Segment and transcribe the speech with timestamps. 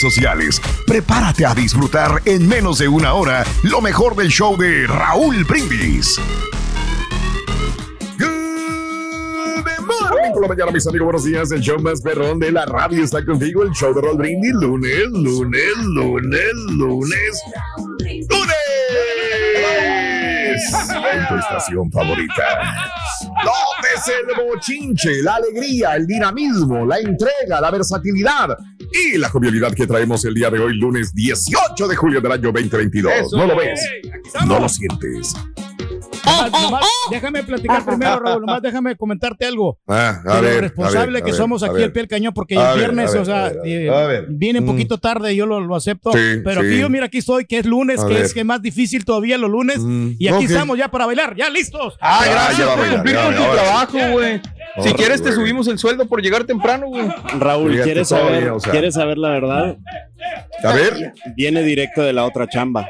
[0.00, 0.60] sociales.
[0.86, 6.18] Prepárate a disfrutar en menos de una hora lo mejor del show de Raúl Brindis.
[10.32, 11.52] Por la mañana, mis amigos, buenos días.
[11.52, 13.62] El show más perrón de la radio está contigo.
[13.64, 14.52] El show de Raúl Brindis.
[14.52, 17.42] Lunes, lunes, lunes, lunes.
[18.30, 18.51] ¡Lunes!
[21.12, 22.42] En tu estación favorita.
[23.94, 28.56] es el bochinche, la alegría, el dinamismo, la entrega, la versatilidad
[28.92, 32.52] y la jovialidad que traemos el día de hoy, lunes 18 de julio del año
[32.52, 33.32] 2022.
[33.32, 33.80] ¿No lo ves?
[34.46, 35.34] ¿No lo sientes?
[37.10, 38.40] Déjame platicar primero, Raúl.
[38.40, 39.78] Nomás déjame comentarte algo.
[39.86, 43.14] Ah, a ver, lo responsable que somos aquí el pie del cañón, porque el viernes,
[43.14, 43.52] o sea,
[44.28, 46.10] viene un poquito tarde, yo lo, lo acepto.
[46.44, 49.38] pero aquí yo, mira, aquí estoy, que es lunes, que es que más difícil todavía
[49.38, 49.78] los lunes.
[50.18, 51.96] y aquí estamos ya para bailar, ya listos.
[52.00, 54.40] Ah, gracias por cumplir con tu trabajo, güey.
[54.82, 57.06] Si quieres, te subimos el sueldo por llegar temprano, güey.
[57.38, 59.76] Raúl, ¿quieres saber, ¿quieres saber la verdad?
[60.62, 61.12] A ver.
[61.36, 62.86] Viene directo de la otra chamba.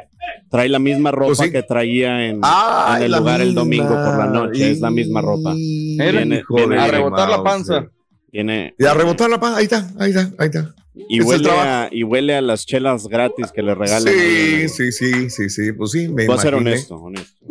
[0.51, 4.27] Trae la misma ropa pues que traía en, ah, el lugar el domingo por la
[4.27, 4.71] noche.
[4.71, 5.55] Es la misma ropa.
[5.55, 6.43] Viene,
[6.79, 7.87] a rebotar la panza.
[8.31, 9.59] Viene, y a rebotar la panza.
[9.59, 10.75] Ahí está, ahí está, ahí está.
[10.95, 14.13] Y huele, a, y huele, a, las chelas gratis que le regalan.
[14.13, 17.47] Sí, sí, sí, sí, sí, pues sí, me Voy a ser honesto, honesto.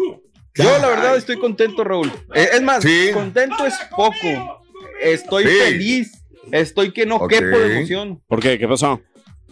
[0.53, 2.11] Yo la verdad estoy contento, Raúl.
[2.35, 4.61] Eh, es más, contento es poco.
[5.01, 6.11] Estoy feliz.
[6.51, 8.21] Estoy que no quepo de emoción.
[8.27, 8.59] ¿Por qué?
[8.59, 8.99] ¿Qué pasó?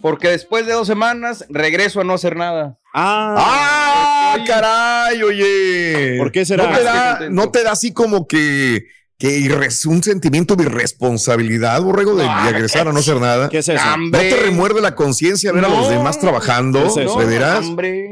[0.00, 2.78] Porque después de dos semanas regreso a no hacer nada.
[2.94, 6.16] Ah, ah caray, oye.
[6.18, 6.66] ¿Por qué será?
[6.66, 8.86] ¿No te da, no te da así como que,
[9.18, 9.48] que
[9.86, 13.48] un sentimiento de irresponsabilidad, borrego, de, regresar a no hacer nada?
[13.48, 13.96] ¿Qué es eso?
[13.96, 16.92] ¿No te remuerde la conciencia ver a los demás trabajando?
[16.94, 17.66] ¿De veras?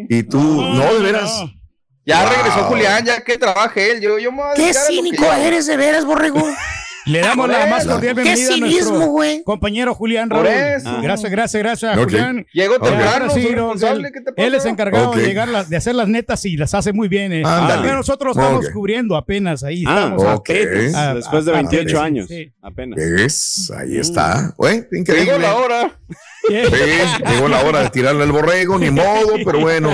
[0.08, 1.44] Y tú, no, de veras.
[2.04, 4.00] Ya regresó Julián, ya que trabaje él.
[4.00, 6.42] Yo, yo me Qué cínico eres de veras, borrego.
[7.08, 9.14] Le damos la más cordial bienvenida a nuestro
[9.44, 10.44] compañero Julián Raúl.
[10.44, 12.46] Gracias, gracias, gracias, Julián.
[12.52, 16.74] Llegó temprano, sí, él, él, es encargado de, llegar de hacer las netas y las
[16.74, 17.32] hace muy bien.
[17.32, 17.42] Eh.
[17.42, 19.84] nosotros estamos cubriendo apenas ahí.
[19.86, 22.26] Ah, estamos apenas, después de 28 años.
[22.28, 22.52] Sí.
[22.60, 22.98] Apenas.
[22.98, 23.72] ¿Ves?
[23.74, 24.54] Ahí está.
[24.92, 25.24] increíble.
[25.24, 25.98] Llegó la hora.
[26.46, 29.90] Sí, llegó la hora de tirarle el borrego, ni modo, pero bueno,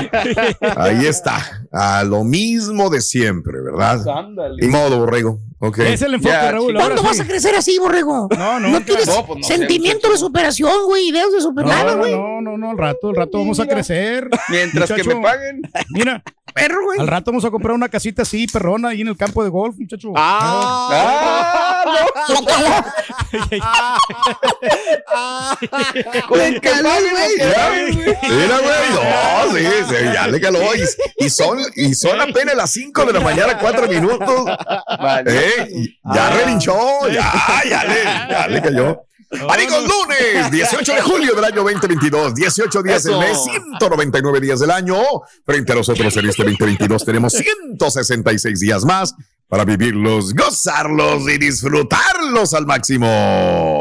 [0.76, 1.66] ahí está.
[1.72, 4.04] A lo mismo de siempre, ¿verdad?
[4.60, 5.40] Ni modo, borrego.
[5.78, 6.74] Es el enfoque, Raúl.
[6.74, 8.28] ¿Cuándo vas a crecer así, borrego?
[8.36, 8.68] No, no.
[8.68, 12.12] No tienes pues sentimiento de superación, güey, ideas de superar, güey.
[12.12, 14.28] No, no, no, al rato, al rato vamos a crecer.
[14.48, 15.62] Mientras que me paguen.
[15.90, 16.22] Mira,
[16.54, 16.98] perro, güey.
[17.00, 19.76] Al rato vamos a comprar una casita así, perrona, ahí en el campo de golf,
[19.78, 20.12] muchacho.
[20.16, 20.88] ¡Ah!
[20.90, 21.43] ¡Ah!
[26.28, 27.32] Con calor, güey.
[27.38, 28.88] Mira, güey.
[28.94, 30.60] No, sí, sí, ya le caló.
[31.18, 34.50] Y, son, y son apenas las 5 de la mañana, 4 minutos.
[35.26, 37.32] Eh, ya relinchó, ya,
[37.68, 39.04] ya le, ya le cayó.
[39.48, 44.70] Amigos, lunes 18 de julio del año 2022, 18 días del mes, 199 días del
[44.70, 44.96] año.
[45.44, 49.14] Frente a nosotros en este 2022 tenemos 166 días más
[49.54, 53.78] para vivirlos, gozarlos y disfrutarlos al máximo.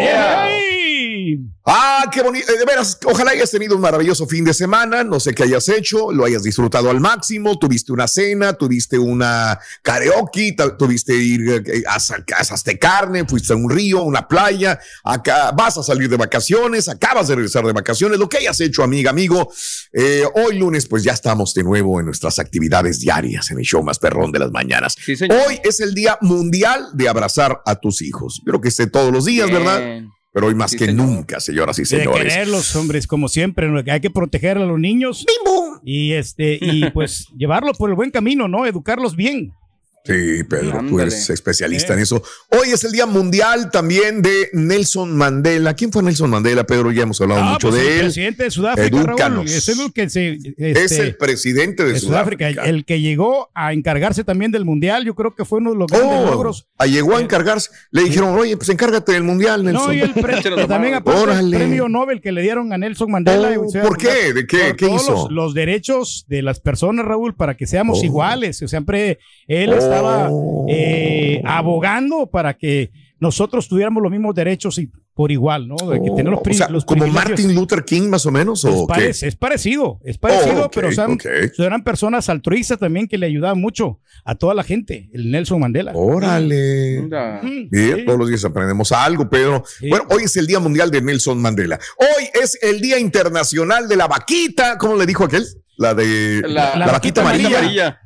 [1.65, 2.51] Ah, qué bonito.
[2.51, 5.03] Eh, de veras, ojalá hayas tenido un maravilloso fin de semana.
[5.03, 7.57] No sé qué hayas hecho, lo hayas disfrutado al máximo.
[7.57, 11.99] Tuviste una cena, tuviste una karaoke, tuviste ir eh, a
[12.65, 14.77] de carne, fuiste a un río, una playa.
[15.05, 18.19] Acá vas a salir de vacaciones, acabas de regresar de vacaciones.
[18.19, 19.49] Lo que hayas hecho, amiga, amigo.
[19.93, 23.81] Eh, hoy lunes, pues ya estamos de nuevo en nuestras actividades diarias en el show
[23.81, 24.97] más perrón de las mañanas.
[25.07, 28.41] hoy es el Día Mundial de Abrazar a tus hijos.
[28.45, 30.03] Creo que esté todos los días, ¿verdad?
[30.33, 32.23] Pero hoy más que nunca, señoras y señores.
[32.23, 35.25] De quererlos, hombres, como siempre, hay que proteger a los niños.
[35.83, 38.65] Y este, y pues llevarlos por el buen camino, ¿no?
[38.65, 39.53] Educarlos bien.
[40.05, 42.21] Sí, Pedro, tú eres especialista en eso.
[42.49, 45.75] Hoy es el Día Mundial también de Nelson Mandela.
[45.75, 46.91] ¿Quién fue Nelson Mandela, Pedro?
[46.91, 48.01] Ya hemos hablado ah, mucho pues de el él.
[48.01, 52.83] presidente de Sudáfrica, Raúl, es el que se, es este, el presidente de, Sudáfrica, El
[52.83, 55.05] que llegó a encargarse también del Mundial.
[55.05, 56.67] Yo creo que fue uno de los grandes oh, logros.
[56.77, 57.69] Ah, llegó a eh, encargarse.
[57.91, 59.87] Le dijeron, oye, pues encárgate del Mundial, Nelson.
[59.87, 60.13] No, y el
[60.67, 63.53] también aparte el premio Nobel que le dieron a Nelson Mandela.
[63.57, 64.33] Oh, ¿Por qué?
[64.33, 65.29] ¿De qué, qué hizo?
[65.29, 68.03] Los, derechos de las personas, Raúl, para que seamos oh.
[68.05, 68.61] iguales.
[68.61, 70.29] O siempre él estaba
[70.67, 75.75] eh, abogando para que nosotros tuviéramos los mismos derechos y por igual, ¿no?
[75.75, 76.33] De que tener
[76.69, 78.65] los, oh, como Martin Luther King más o menos.
[78.65, 81.19] ¿o es, es, parecido, es parecido, oh, pero son,
[81.59, 85.91] eran personas altruistas también que le ayudaban mucho a toda la gente, el Nelson Mandela.
[85.93, 87.07] Órale.
[87.69, 89.63] Bien, todos los días aprendemos algo, Pedro.
[89.87, 91.79] Bueno, hoy es el Día Mundial de Nelson Mandela.
[91.97, 95.45] Hoy es el Día Internacional de la Vaquita, ¿cómo le dijo aquel?
[95.75, 97.99] La de la, vaquita, amarilla.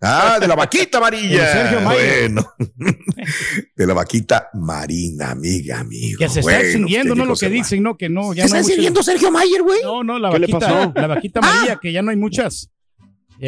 [0.00, 1.52] Ah, de la vaquita amarilla.
[1.52, 2.54] Sergio bueno.
[3.76, 6.18] de la vaquita marina, amiga, amigo.
[6.18, 7.24] Que se está extinguiendo, ¿no?
[7.24, 7.96] Lo que dicen, ¿no?
[7.96, 9.82] Que no, ya ¿Se no está extinguiendo Sergio Mayer, güey?
[9.82, 11.78] No, no, la vaquita, la vaquita amarilla, ah.
[11.80, 12.70] que ya no hay muchas.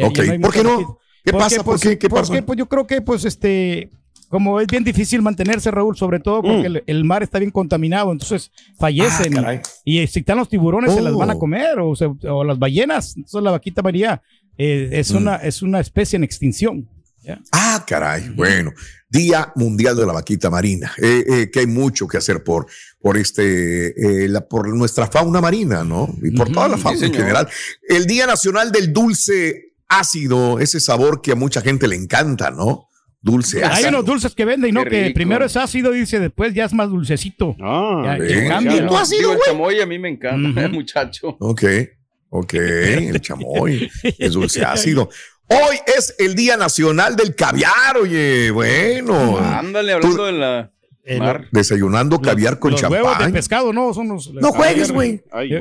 [0.01, 0.99] ok, ¿por qué no?
[1.23, 1.63] ¿Qué pasa?
[1.63, 1.97] ¿Por qué?
[1.97, 2.41] ¿Qué pasa?
[2.41, 3.89] Pues yo creo que, pues, este,
[4.31, 6.77] como es bien difícil mantenerse, Raúl, sobre todo porque mm.
[6.87, 8.49] el, mar está bien contaminado, entonces
[8.79, 9.37] fallecen.
[9.37, 11.39] Ah, y, si están los tiburones, se las van a oh.
[11.39, 13.15] comer, o, las ballenas.
[13.17, 14.21] Entonces la vaquita María
[14.57, 15.17] eh, es, mm.
[15.17, 16.87] una, es una especie en extinción.
[17.51, 18.29] Ah, caray.
[18.29, 18.71] Bueno,
[19.09, 20.91] Día Mundial de la Vaquita Marina.
[20.97, 22.67] Eh, eh, que hay mucho que hacer por,
[22.99, 23.93] por, este,
[24.49, 26.09] por nuestra fauna marina, ¿no?
[26.23, 27.49] Y por toda la fauna en general.
[27.87, 32.90] El Día Nacional del Dulce Ácido, ese sabor que a mucha gente le encanta, ¿no?
[33.21, 34.83] Dulce Hay unos dulces que venden, ¿no?
[34.83, 37.55] Que primero es ácido, dice, después ya es más dulcecito.
[37.61, 38.97] Ah, ya, cambia, ¿no?
[38.97, 41.37] ácido, el chamoy a mí me encanta, muchacho.
[41.39, 41.63] Ok,
[42.29, 45.09] ok, el chamoy es dulce ácido.
[45.47, 49.37] Hoy es el Día Nacional del Caviar, oye, bueno.
[49.37, 50.71] Ándale, hablando de la...
[51.17, 51.47] Mar.
[51.51, 52.99] Desayunando caviar con champán.
[52.99, 54.31] Los huevos de pescado, no, son los.
[54.33, 55.23] No juegues, güey.
[55.33, 55.59] Oye,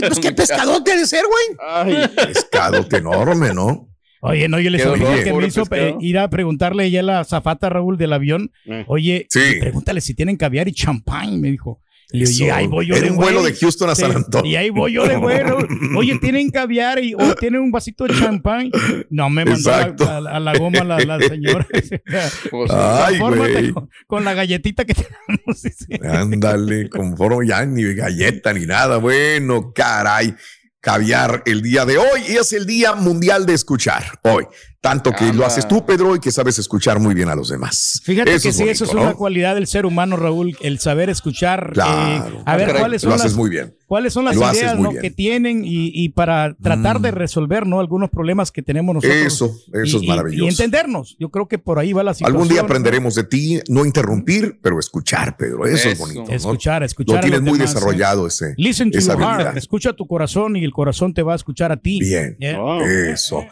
[0.00, 2.08] pues qué pescado quiere ser, güey.
[2.16, 3.88] Pescado enorme, ¿no?
[4.20, 5.64] Oye, no, yo le sabía que me hizo
[6.00, 8.50] ir a preguntarle ya a la zafata Raúl del avión.
[8.66, 8.84] Eh.
[8.88, 9.26] Oye,
[9.60, 11.80] pregúntale si tienen caviar y champán, me dijo.
[12.10, 14.50] Y le ahí voy yo Era de un vuelo de Houston a San Antonio.
[14.50, 15.58] Y ahí voy yo de vuelo.
[15.96, 18.70] Oye, ¿tienen caviar y, o tienen un vasito de champán?
[19.10, 21.66] No, me mandó a, la goma la, la señora.
[21.70, 21.90] Pues,
[22.70, 23.74] Ay, güey.
[24.06, 25.62] Con, la galletita que tenemos.
[26.02, 28.96] Ándale, conforme ya ni galleta ni nada.
[28.96, 30.34] Bueno, caray
[30.80, 34.46] caviar el día de hoy y es el Día Mundial de Escuchar hoy.
[34.80, 38.00] Tanto que lo haces tú, Pedro, y que sabes escuchar muy bien a los demás.
[38.04, 41.72] Fíjate que sí, eso es una cualidad del ser humano, Raúl, el saber escuchar.
[41.74, 43.74] Eh, a ver, ¿cuáles son, las, muy bien.
[43.88, 47.14] ¿cuáles son las ideas que tienen y, para tratar de mm.
[47.16, 47.80] resolver ¿no?
[47.80, 49.16] algunos problemas que tenemos nosotros?
[49.16, 50.44] Eso, eso es maravilloso.
[50.44, 51.16] Y, entendernos.
[51.18, 52.36] Yo creo que por ahí va la situación.
[52.36, 55.66] Algún día aprenderemos de ti, no interrumpir, pero escuchar, Pedro.
[55.66, 56.30] Eso, es bonito.
[56.30, 57.16] Escuchar, escuchar.
[57.16, 57.62] Lo tienes muy ¿eh?
[57.62, 58.54] desarrollado ese.
[58.56, 59.56] Listen to your heart.
[59.56, 61.98] Escucha tu corazón y el corazón te va a escuchar a ti.
[61.98, 62.36] Bien.
[62.38, 63.44] Eso.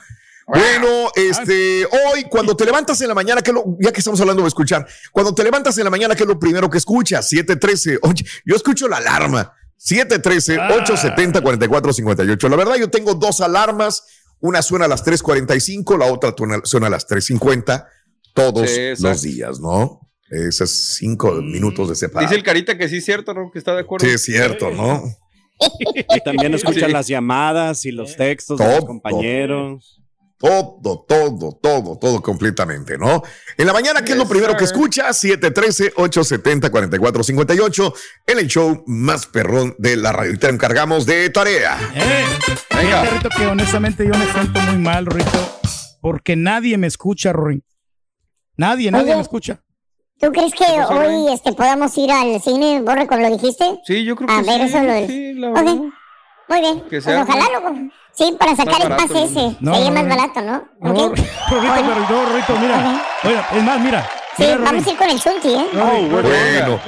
[0.47, 4.43] Bueno, este, hoy cuando te levantas en la mañana, que lo, ya que estamos hablando
[4.43, 7.29] de escuchar, cuando te levantas en la mañana, ¿qué es lo primero que escuchas?
[7.29, 12.49] 713, oye, yo escucho la alarma, 713-870-4458.
[12.49, 14.05] La verdad, yo tengo dos alarmas,
[14.39, 16.33] una suena a las 3.45, la otra
[16.65, 17.85] suena a las 3.50,
[18.33, 18.71] todos
[19.01, 20.09] los días, ¿no?
[20.31, 21.51] Esos cinco mm.
[21.51, 22.31] minutos de separación.
[22.31, 23.51] Dice el carita que sí es cierto, ¿no?
[23.51, 24.07] Que está de acuerdo.
[24.07, 25.03] Sí, es cierto, ¿no?
[26.15, 29.95] Y también escuchan las llamadas y los textos de los compañeros.
[29.97, 30.06] Todo,
[30.39, 31.59] todo, todo,
[31.99, 33.23] todo completamente, ¿no?
[33.57, 35.09] En la mañana, ¿qué es lo primero que escucha?
[35.09, 37.95] 713-870-4458,
[38.27, 40.35] en el show más perrón de la radio.
[40.35, 41.79] Y te encargamos de tarea.
[41.95, 42.25] Eh,
[42.75, 43.05] Venga.
[43.05, 45.59] Rito, que honestamente yo me siento muy mal, Rito,
[46.01, 47.65] porque nadie me escucha, Rory.
[48.57, 49.63] Nadie, nadie me escucha.
[50.19, 53.79] ¿Tú crees que hoy este, podamos ir al cine, Borre, como lo dijiste?
[53.85, 54.41] Sí, yo creo que sí.
[54.41, 55.35] A ver, eso lo sí,
[56.49, 56.83] Muy bien.
[56.89, 57.75] Pues ojalá, loco.
[58.17, 59.57] Sí, para sacar el pase ese.
[59.61, 60.65] No, Sería más barato, ¿no?
[60.81, 63.05] No, Rorito, pero no, Rorito, mira.
[63.25, 64.11] Oye, es más, mira.
[64.39, 65.67] Sí, vamos a ir con el Chunti, ¿eh?
[66.11, 66.81] bueno.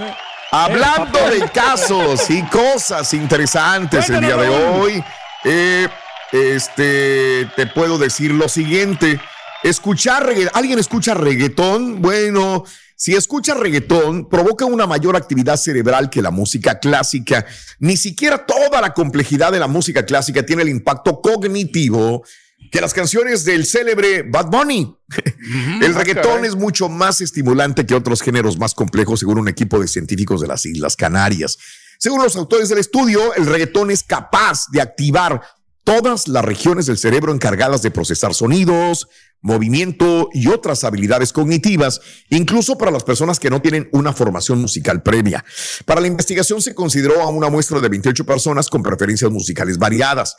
[0.51, 5.05] Hablando de casos y cosas interesantes el día de hoy,
[5.45, 5.89] eh,
[6.33, 9.21] este, te puedo decir lo siguiente.
[9.63, 12.01] Escuchar reggaetón, ¿alguien escucha reggaetón?
[12.01, 12.65] Bueno,
[13.01, 17.47] si escucha reggaetón, provoca una mayor actividad cerebral que la música clásica.
[17.79, 22.25] Ni siquiera toda la complejidad de la música clásica tiene el impacto cognitivo
[22.73, 24.97] que las canciones del célebre Bad Bunny.
[25.81, 29.79] el ah, reggaetón es mucho más estimulante que otros géneros más complejos, según un equipo
[29.79, 31.57] de científicos de las Islas Canarias.
[32.01, 35.41] Según los autores del estudio, el reggaetón es capaz de activar
[35.85, 39.09] todas las regiones del cerebro encargadas de procesar sonidos,
[39.41, 45.03] movimiento y otras habilidades cognitivas, incluso para las personas que no tienen una formación musical
[45.03, 45.45] previa.
[45.85, 50.37] Para la investigación se consideró a una muestra de 28 personas con preferencias musicales variadas.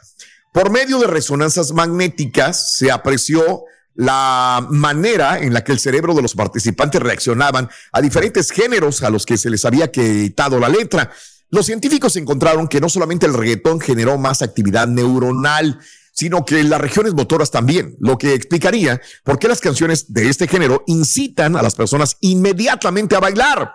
[0.53, 3.63] Por medio de resonancias magnéticas se apreció
[3.95, 9.09] la manera en la que el cerebro de los participantes reaccionaban a diferentes géneros a
[9.09, 11.11] los que se les había quitado la letra.
[11.49, 15.79] Los científicos encontraron que no solamente el reggaetón generó más actividad neuronal,
[16.19, 20.49] sino que las regiones motoras también, lo que explicaría por qué las canciones de este
[20.49, 23.71] género incitan a las personas inmediatamente a bailar.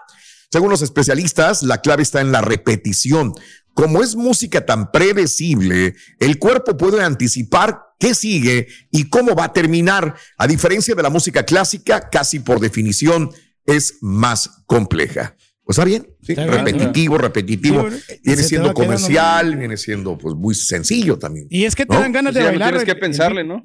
[0.52, 3.32] Según los especialistas, la clave está en la repetición.
[3.72, 9.52] Como es música tan predecible, el cuerpo puede anticipar qué sigue y cómo va a
[9.54, 10.14] terminar.
[10.36, 13.30] A diferencia de la música clásica, casi por definición
[13.64, 15.34] es más compleja.
[15.64, 17.88] Pues está bien, sí, repetitivo, repetitivo.
[18.22, 21.46] viene siendo comercial, viene siendo pues muy sencillo también.
[21.48, 22.72] Y es que te dan ganas de bailar.
[22.72, 23.62] No tienes que pensarle, ¿no?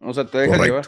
[0.00, 0.86] O sea, te dejas llevar.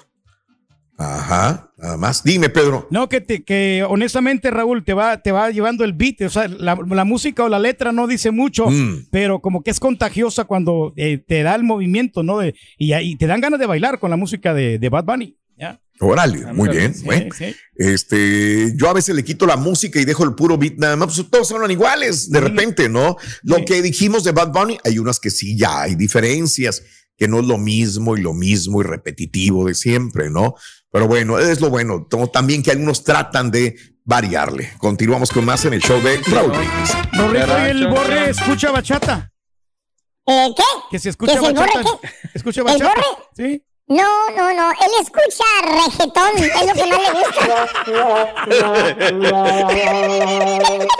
[0.99, 2.23] Ajá, nada más.
[2.23, 2.87] Dime, Pedro.
[2.91, 6.23] No, que, te, que honestamente, Raúl, te va, te va llevando el beat.
[6.23, 9.07] O sea, la, música o la letra no dice mucho, mm.
[9.11, 12.45] pero como que es contagiosa cuando eh, te da el movimiento, ¿no?
[12.45, 15.37] y, y, te dan ganas de bailar con la música de, de Bad Bunny.
[16.01, 16.95] Órale, muy bien.
[17.77, 21.15] Este, yo a veces le quito la música y dejo el puro beat nada más,
[21.15, 23.17] pues todos son iguales de repente, ¿no?
[23.43, 26.83] Lo que dijimos de Bad Bunny, hay unas que sí ya hay diferencias,
[27.17, 30.55] que no es lo mismo y lo mismo y repetitivo de siempre, ¿no?
[30.91, 32.07] Pero bueno, es lo bueno.
[32.33, 34.73] También que algunos tratan de variarle.
[34.79, 36.53] Continuamos con más en el show de Raúl
[37.69, 39.33] el borre escucha bachata.
[40.27, 40.63] ¿Eh, ¿Qué?
[40.91, 41.83] Que se escucha bachata.
[42.35, 42.85] ¿Escucha bachata?
[42.85, 43.03] ¿El borre?
[43.37, 43.65] Sí.
[43.89, 44.71] No, no, no.
[44.71, 46.39] Él escucha reggaetón.
[46.39, 47.69] Es lo que más le gusta.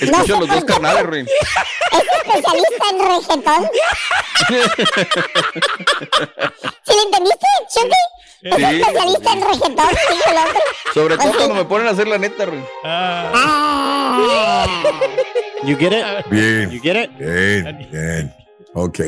[0.00, 1.24] Escucho los dos carnales, Ruin.
[1.26, 3.70] ¿Es especialista en reggaetón?
[6.82, 8.02] ¿Sí le entendiste, Chucky?
[8.42, 9.90] Es especialista en reggaetón,
[10.92, 12.66] Sobre todo cuando me ponen a hacer la neta, Ruin.
[12.84, 14.66] Ah.
[15.62, 16.04] You get it?
[16.28, 16.68] Bien.
[16.70, 17.10] You get it?
[17.16, 18.34] Bien, bien.
[18.74, 19.00] Ok.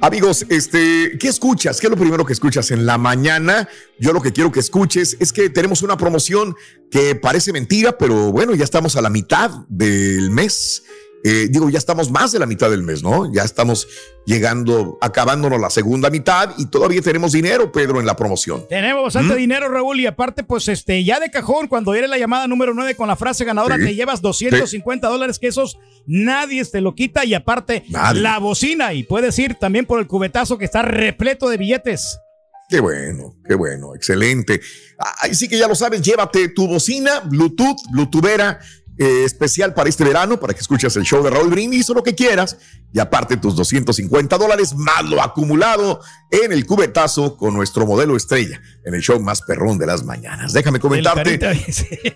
[0.00, 1.78] Amigos, este, ¿qué escuchas?
[1.80, 3.68] ¿Qué es lo primero que escuchas en la mañana?
[3.98, 6.56] Yo lo que quiero que escuches es que tenemos una promoción
[6.90, 10.84] que parece mentira, pero bueno, ya estamos a la mitad del mes.
[11.24, 13.32] Eh, digo, ya estamos más de la mitad del mes, ¿no?
[13.32, 13.86] Ya estamos
[14.26, 18.66] llegando, acabándonos la segunda mitad y todavía tenemos dinero, Pedro, en la promoción.
[18.68, 19.36] Tenemos bastante ¿Mm?
[19.36, 22.96] dinero, Raúl, y aparte, pues, este, ya de cajón, cuando eres la llamada número 9
[22.96, 27.34] con la frase ganadora, te llevas 250 dólares, que esos nadie te lo quita, y
[27.34, 32.18] aparte, la bocina, y puedes ir también por el cubetazo que está repleto de billetes.
[32.68, 34.60] Qué bueno, qué bueno, excelente.
[35.20, 38.60] Ahí sí que ya lo sabes, llévate tu bocina, Bluetooth, Bluetoothera
[39.02, 42.04] eh, especial para este verano, para que escuches el show de Raúl Brindis o lo
[42.04, 42.56] que quieras.
[42.92, 48.60] Y aparte tus 250 dólares más lo acumulado en el cubetazo con nuestro modelo estrella
[48.84, 50.52] en el show más perrón de las mañanas.
[50.52, 51.34] Déjame comentarte.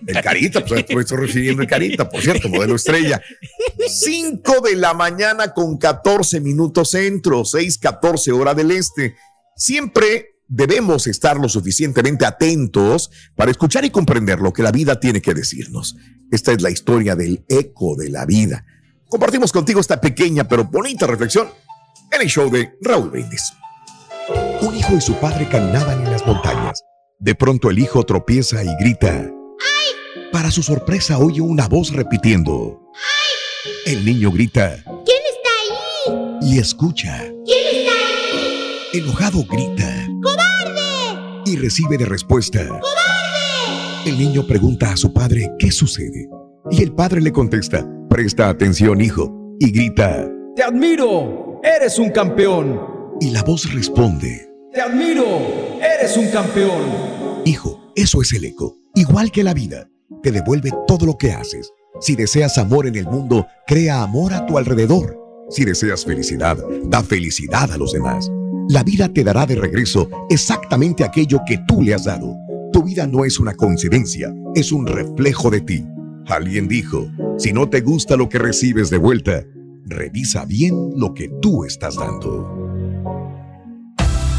[0.07, 3.21] El carita, pues estoy refiriendo el carita, por cierto, modelo estrella.
[3.85, 9.17] 5 de la mañana con 14 minutos centro, 6, 14 hora del este.
[9.57, 15.21] Siempre debemos estar lo suficientemente atentos para escuchar y comprender lo que la vida tiene
[15.21, 15.95] que decirnos.
[16.31, 18.65] Esta es la historia del eco de la vida.
[19.09, 21.47] Compartimos contigo esta pequeña pero bonita reflexión
[22.11, 23.53] en el show de Raúl Brindis.
[24.61, 26.83] Un hijo y su padre caminaban en las montañas.
[27.19, 29.13] De pronto el hijo tropieza y grita.
[29.13, 30.25] ¡Ay!
[30.31, 32.81] Para su sorpresa oye una voz repitiendo.
[32.93, 33.93] ¡Ay!
[33.93, 34.83] El niño grita.
[34.83, 36.39] ¿Quién está ahí?
[36.41, 37.23] Y escucha.
[37.45, 38.89] ¿Quién está ahí?
[38.93, 40.06] Enojado grita
[41.47, 42.67] y recibe de respuesta.
[42.67, 44.09] ¡Cobarde!
[44.09, 46.29] El niño pregunta a su padre qué sucede
[46.69, 52.79] y el padre le contesta, presta atención hijo, y grita, Te admiro, eres un campeón.
[53.19, 55.25] Y la voz responde, Te admiro,
[55.81, 57.41] eres un campeón.
[57.45, 59.89] Hijo, eso es el eco, igual que la vida,
[60.21, 61.71] te devuelve todo lo que haces.
[61.99, 65.17] Si deseas amor en el mundo, crea amor a tu alrededor.
[65.49, 68.29] Si deseas felicidad, da felicidad a los demás.
[68.69, 72.35] La vida te dará de regreso exactamente aquello que tú le has dado.
[72.73, 75.85] Tu vida no es una coincidencia, es un reflejo de ti.
[76.27, 77.07] Alguien dijo,
[77.37, 79.43] si no te gusta lo que recibes de vuelta,
[79.85, 82.75] revisa bien lo que tú estás dando.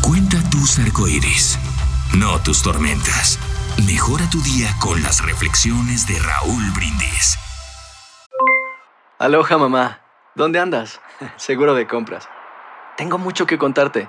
[0.06, 1.58] Cuenta tus arcoíris,
[2.18, 3.38] no tus tormentas.
[3.87, 7.38] Mejora tu día con las reflexiones de Raúl Brindis.
[9.18, 10.00] Aloha mamá,
[10.35, 11.00] ¿dónde andas?
[11.37, 12.28] Seguro de compras.
[12.99, 14.08] Tengo mucho que contarte.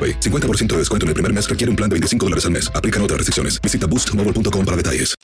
[0.00, 2.70] 50% de descuento en el primer mes requiere un plan de 25 dólares al mes.
[2.74, 3.60] Aplican otras restricciones.
[3.60, 5.14] Visita boostmobile.com para detalles.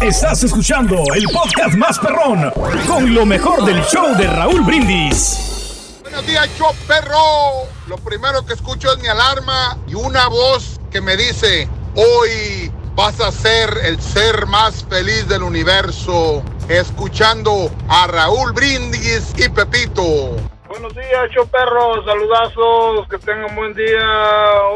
[0.00, 2.52] Estás escuchando el podcast más perrón
[2.86, 6.00] con lo mejor del show de Raúl Brindis.
[6.02, 7.68] Buenos días, show perro.
[7.86, 13.20] Lo primero que escucho es mi alarma y una voz que me dice, hoy vas
[13.20, 20.36] a ser el ser más feliz del universo, escuchando a Raúl Brindis y Pepito.
[20.70, 24.06] Buenos días, perro, saludazos, que tengan buen día.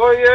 [0.00, 0.26] Oye,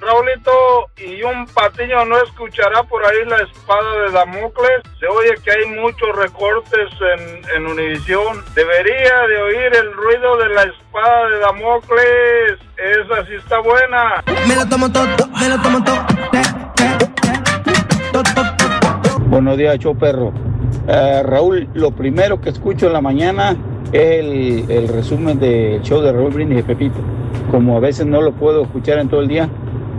[0.00, 4.82] Raulito, y un patiño no escuchará por ahí la espada de Damocles.
[4.98, 8.42] Se oye que hay muchos recortes en, en Univisión.
[8.56, 12.58] Debería de oír el ruido de la espada de Damocles.
[12.76, 14.24] Esa sí está buena.
[14.48, 15.06] Me lo tomo todo,
[15.40, 16.06] me lo tomo todo.
[19.28, 20.32] Buenos días, show perro.
[20.88, 23.56] Eh, Raúl, lo primero que escucho en la mañana
[23.92, 26.96] es el, resumen del show de Raúl Brindis y Pepito.
[27.50, 29.48] Como a veces no lo puedo escuchar en todo el día,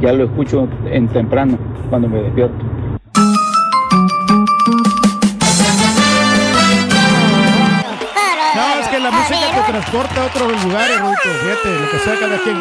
[0.01, 1.57] ya lo escucho en temprano,
[1.89, 2.57] cuando me despierto.
[8.55, 12.37] No, es que la música te transporta a otros lugares, Fíjate, lo que sea cada
[12.39, 12.57] quien.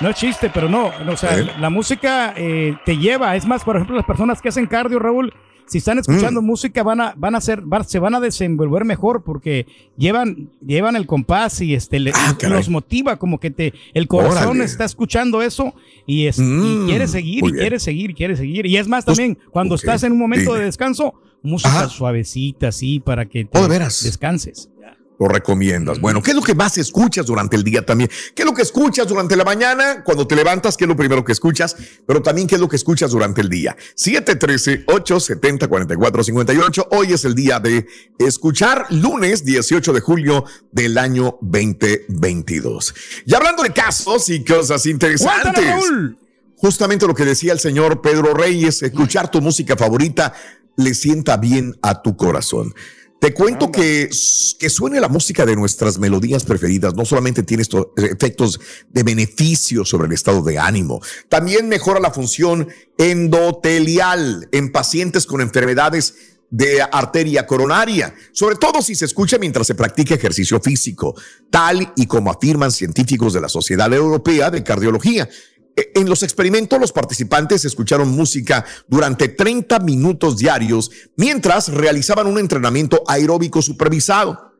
[0.00, 0.90] No es chiste, pero no.
[1.08, 3.36] O sea, la música eh, te lleva.
[3.36, 5.32] Es más, por ejemplo, las personas que hacen cardio, Raúl,
[5.72, 6.44] si están escuchando mm.
[6.44, 11.06] música van a van a ser se van a desenvolver mejor porque llevan llevan el
[11.06, 15.74] compás y este ah, los motiva como que te el corazón está escuchando eso
[16.06, 18.66] y, es, mm, quiere seguir y quiere seguir y quiere seguir.
[18.66, 23.00] Y es más pues, también cuando estás en un momento de descanso música suavecita así
[23.00, 24.68] para que te descanses
[25.22, 26.00] lo recomiendas.
[26.00, 28.10] Bueno, ¿qué es lo que más escuchas durante el día también?
[28.34, 30.02] ¿Qué es lo que escuchas durante la mañana?
[30.04, 31.76] Cuando te levantas, ¿qué es lo primero que escuchas?
[32.06, 33.76] Pero también, ¿qué es lo que escuchas durante el día?
[33.96, 36.88] 713-870-4458.
[36.90, 37.86] Hoy es el día de
[38.18, 42.94] escuchar, lunes 18 de julio del año 2022.
[43.26, 45.72] Y hablando de casos y cosas interesantes.
[46.56, 50.32] Justamente lo que decía el señor Pedro Reyes, escuchar tu música favorita
[50.76, 52.74] le sienta bien a tu corazón.
[53.22, 54.10] Te cuento que,
[54.58, 58.58] que suene la música de nuestras melodías preferidas no solamente tiene estos efectos
[58.88, 62.66] de beneficio sobre el estado de ánimo, también mejora la función
[62.98, 66.16] endotelial en pacientes con enfermedades
[66.50, 71.14] de arteria coronaria, sobre todo si se escucha mientras se practica ejercicio físico,
[71.48, 75.28] tal y como afirman científicos de la Sociedad Europea de Cardiología.
[75.76, 83.02] En los experimentos, los participantes escucharon música durante 30 minutos diarios mientras realizaban un entrenamiento
[83.06, 84.51] aeróbico supervisado.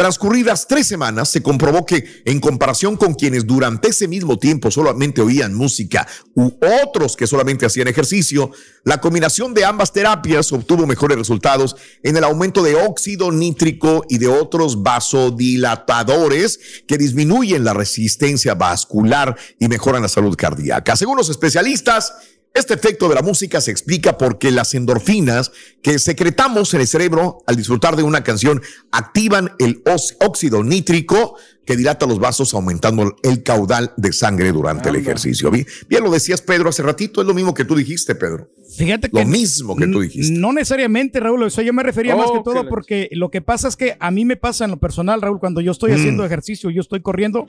[0.00, 5.20] Transcurridas tres semanas, se comprobó que, en comparación con quienes durante ese mismo tiempo solamente
[5.20, 8.50] oían música u otros que solamente hacían ejercicio,
[8.84, 14.16] la combinación de ambas terapias obtuvo mejores resultados en el aumento de óxido nítrico y
[14.16, 16.58] de otros vasodilatadores
[16.88, 20.96] que disminuyen la resistencia vascular y mejoran la salud cardíaca.
[20.96, 22.14] Según los especialistas,
[22.52, 27.38] este efecto de la música se explica porque las endorfinas que secretamos en el cerebro
[27.46, 28.60] al disfrutar de una canción
[28.90, 29.82] activan el
[30.20, 35.52] óxido nítrico que dilata los vasos aumentando el caudal de sangre durante el ejercicio.
[35.52, 38.50] Bien, lo decías Pedro hace ratito, es lo mismo que tú dijiste, Pedro.
[38.76, 40.32] Fíjate que lo mismo que tú dijiste.
[40.36, 43.76] No necesariamente, Raúl, eso yo me refería más que todo porque lo que pasa es
[43.76, 45.94] que a mí me pasa en lo personal, Raúl, cuando yo estoy mm.
[45.94, 47.46] haciendo ejercicio, yo estoy corriendo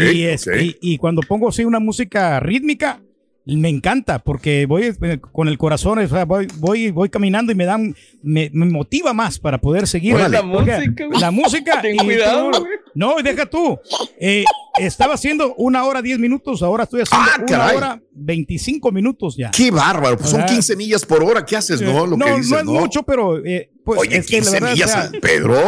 [0.00, 3.00] y, y, y, cuando pongo así una música rítmica,
[3.46, 7.94] me encanta porque voy eh, con el corazón, voy, voy, voy caminando y me dan,
[8.22, 10.14] me, motiva más para poder seguir.
[10.14, 10.80] la música,
[11.18, 11.80] la música.
[11.80, 12.50] Ten cuidado,
[12.94, 13.78] no, deja tú.
[14.18, 14.44] Eh,
[14.78, 19.50] estaba haciendo una hora diez minutos, ahora estoy haciendo ah, una hora veinticinco minutos ya.
[19.50, 22.06] Qué bárbaro, pues son 15 millas por hora, ¿qué haces, no?
[22.06, 25.58] Lo no, que dices, no es mucho, pero eh, pues, Oye, 15 millas, Pedro,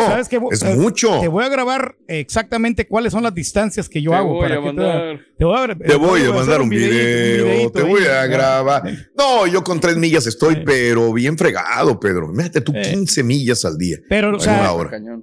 [0.51, 1.21] es eh, mucho.
[1.21, 4.39] Te voy a grabar exactamente cuáles son las distancias que yo hago.
[4.39, 4.73] para que
[5.39, 8.83] te, voy a, te voy a mandar un video, te voy a grabar.
[9.17, 12.29] No, yo con tres millas estoy, pero bien fregado, Pedro.
[12.29, 13.99] Mírate tú 15 millas al día.
[14.09, 14.73] Pero, o sea,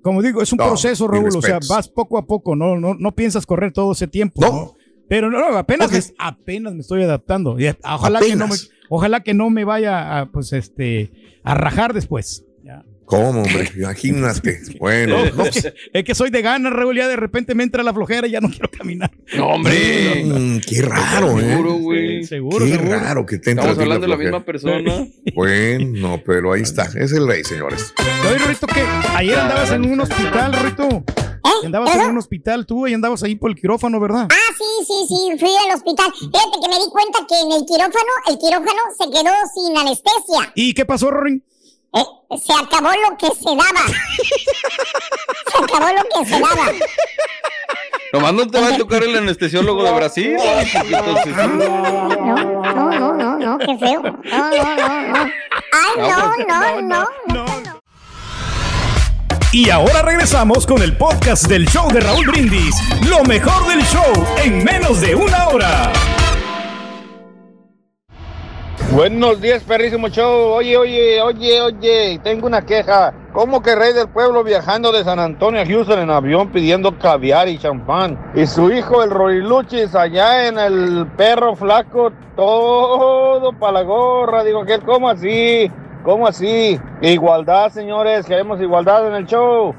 [0.01, 3.15] como digo, es un proceso, Raúl, o sea, vas poco a poco, no, no, no
[3.15, 4.75] piensas correr todo ese tiempo, ¿no?
[5.09, 7.57] Pero no, apenas, me, apenas me estoy adaptando.
[7.83, 8.55] Ojalá que no me,
[8.89, 11.11] ojalá que no me vaya a, pues, este,
[11.43, 12.45] a rajar después.
[13.09, 13.71] ¿Cómo, hombre?
[13.75, 14.61] Imagínate.
[14.79, 15.17] Bueno.
[15.93, 18.39] es que soy de ganas, Raúl, ya de repente me entra la flojera y ya
[18.39, 19.11] no quiero caminar.
[19.35, 20.23] No, hombre.
[20.23, 21.49] Mm, qué raro, ¿eh?
[21.49, 22.23] Seguro, güey.
[22.23, 25.07] seguro, Qué raro que te Estamos hablando de la misma persona.
[25.35, 26.83] Bueno, pero ahí está.
[26.83, 27.93] Es el rey, señores.
[28.29, 28.81] Oye, Rito, que
[29.15, 30.87] ayer andabas en un hospital, Rito.
[30.87, 31.65] ¿Eh?
[31.65, 34.27] Andabas en un hospital tú y andabas ahí por el quirófano, ¿verdad?
[34.29, 36.11] Ah, sí, sí, sí, fui al hospital.
[36.13, 40.51] Fíjate que me di cuenta que en el quirófano, el quirófano se quedó sin anestesia.
[40.55, 41.41] ¿Y qué pasó, Rory?
[41.93, 42.05] Eh,
[42.37, 43.87] se acabó lo que se daba.
[45.51, 46.71] se acabó lo que se daba.
[48.13, 50.35] Nomás no te va a tocar el anestesiólogo de Brasil.
[50.89, 51.01] No,
[52.73, 54.01] no, no, no, no, qué feo.
[54.01, 55.31] No, no, no, no.
[55.71, 57.05] Ay, no, no, no.
[57.27, 57.79] no.
[59.51, 62.75] Y ahora regresamos con el podcast del show de Raúl Brindis.
[63.07, 65.91] Lo mejor del show en menos de una hora.
[68.91, 70.51] Buenos días, perrísimo show.
[70.51, 73.13] Oye, oye, oye, oye, tengo una queja.
[73.33, 77.47] ¿Cómo que Rey del Pueblo viajando de San Antonio a Houston en avión pidiendo caviar
[77.47, 78.17] y champán?
[78.33, 84.43] Y su hijo, el Roriluchis, allá en el perro flaco, todo para la gorra.
[84.43, 84.79] Digo, ¿qué?
[84.79, 85.71] ¿Cómo así?
[86.03, 86.79] ¿Cómo así?
[87.01, 89.75] Igualdad, señores, queremos igualdad en el show.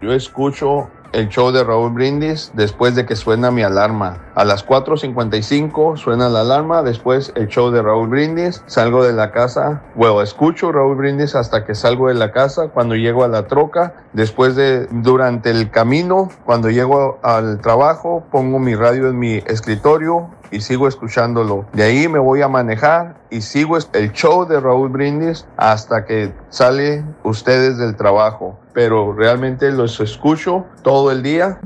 [0.00, 4.18] Yo escucho el show de Raúl Brindis después de que suena mi alarma.
[4.34, 9.30] A las 4.55 suena la alarma, después el show de Raúl Brindis, salgo de la
[9.30, 13.46] casa, bueno, escucho Raúl Brindis hasta que salgo de la casa, cuando llego a la
[13.46, 19.34] troca, después de, durante el camino, cuando llego al trabajo, pongo mi radio en mi
[19.46, 21.64] escritorio, y sigo escuchándolo.
[21.72, 26.32] De ahí me voy a manejar y sigo el show de Raúl Brindis hasta que
[26.50, 28.58] sale ustedes del trabajo.
[28.74, 31.58] Pero realmente los escucho todo el día.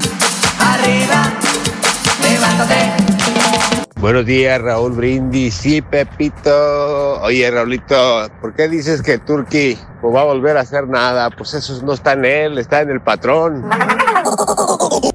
[0.61, 1.33] Arriba,
[2.22, 3.14] levántate.
[4.05, 5.55] Buenos días, Raúl Brindis.
[5.55, 7.22] Sí, Pepito.
[7.22, 11.31] Oye, Raulito, ¿por qué dices que Turki pues, va a volver a hacer nada?
[11.31, 13.64] Pues eso no está en él, está en el patrón.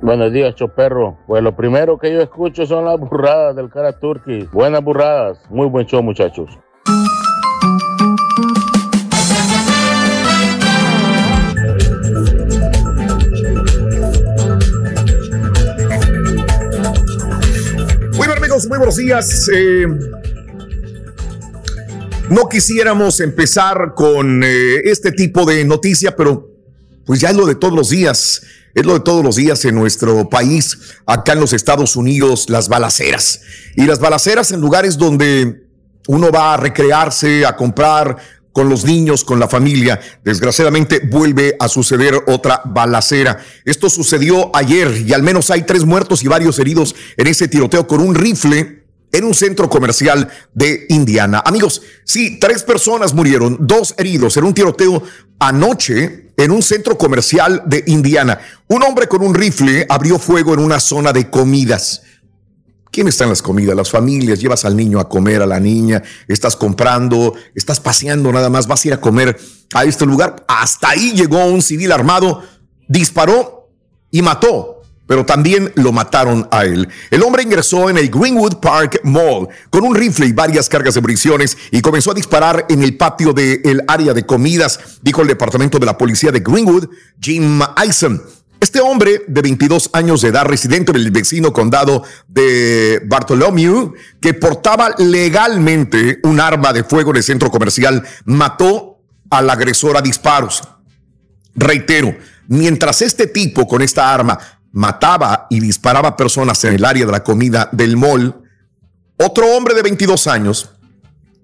[0.02, 1.18] Buenos días, Choperro.
[1.28, 4.48] Pues lo primero que yo escucho son las burradas del cara Turki.
[4.52, 5.39] Buenas burradas.
[5.50, 6.50] Muy buen show, muchachos.
[18.68, 19.50] muy buenos días.
[19.54, 19.86] Eh,
[22.30, 26.50] no quisiéramos empezar con eh, este tipo de noticia, pero
[27.06, 28.42] pues ya es lo de todos los días.
[28.73, 32.69] Es lo de todos los días en nuestro país, acá en los Estados Unidos, las
[32.69, 33.41] balaceras.
[33.75, 35.67] Y las balaceras en lugares donde
[36.08, 38.17] uno va a recrearse, a comprar,
[38.51, 39.99] con los niños, con la familia.
[40.23, 43.39] Desgraciadamente vuelve a suceder otra balacera.
[43.63, 47.88] Esto sucedió ayer y al menos hay tres muertos y varios heridos en ese tiroteo
[47.88, 48.79] con un rifle
[49.12, 51.41] en un centro comercial de Indiana.
[51.45, 55.04] Amigos, sí, tres personas murieron, dos heridos en un tiroteo
[55.39, 58.39] anoche en un centro comercial de Indiana.
[58.67, 62.04] Un hombre con un rifle abrió fuego en una zona de comidas.
[62.91, 63.76] ¿Quién está en las comidas?
[63.76, 68.50] Las familias, llevas al niño a comer, a la niña, estás comprando, estás paseando nada
[68.50, 69.38] más, vas a ir a comer
[69.74, 70.43] a este lugar.
[70.48, 72.41] Hasta ahí llegó un civil armado,
[72.88, 73.69] disparó
[74.10, 74.79] y mató,
[75.10, 76.88] pero también lo mataron a él.
[77.10, 81.02] El hombre ingresó en el Greenwood Park Mall con un rifle y varias cargas de
[81.02, 85.80] municiones y comenzó a disparar en el patio del área de comidas, dijo el departamento
[85.80, 88.22] de la policía de Greenwood, Jim Eisen.
[88.60, 94.93] Este hombre de 22 años de edad, residente del vecino condado de Bartholomew, que portaba
[95.00, 99.00] legalmente un arma de fuego en el centro comercial, mató
[99.32, 100.62] al agresor a disparos.
[101.56, 102.15] Reitero,
[102.48, 104.38] mientras este tipo con esta arma
[104.71, 108.36] mataba y disparaba personas en el área de la comida del mall,
[109.17, 110.71] otro hombre de 22 años,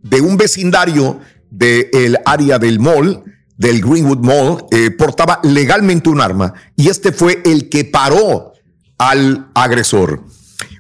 [0.01, 3.23] de un vecindario del área del mall,
[3.57, 8.53] del Greenwood Mall eh, portaba legalmente un arma y este fue el que paró
[8.97, 10.23] al agresor.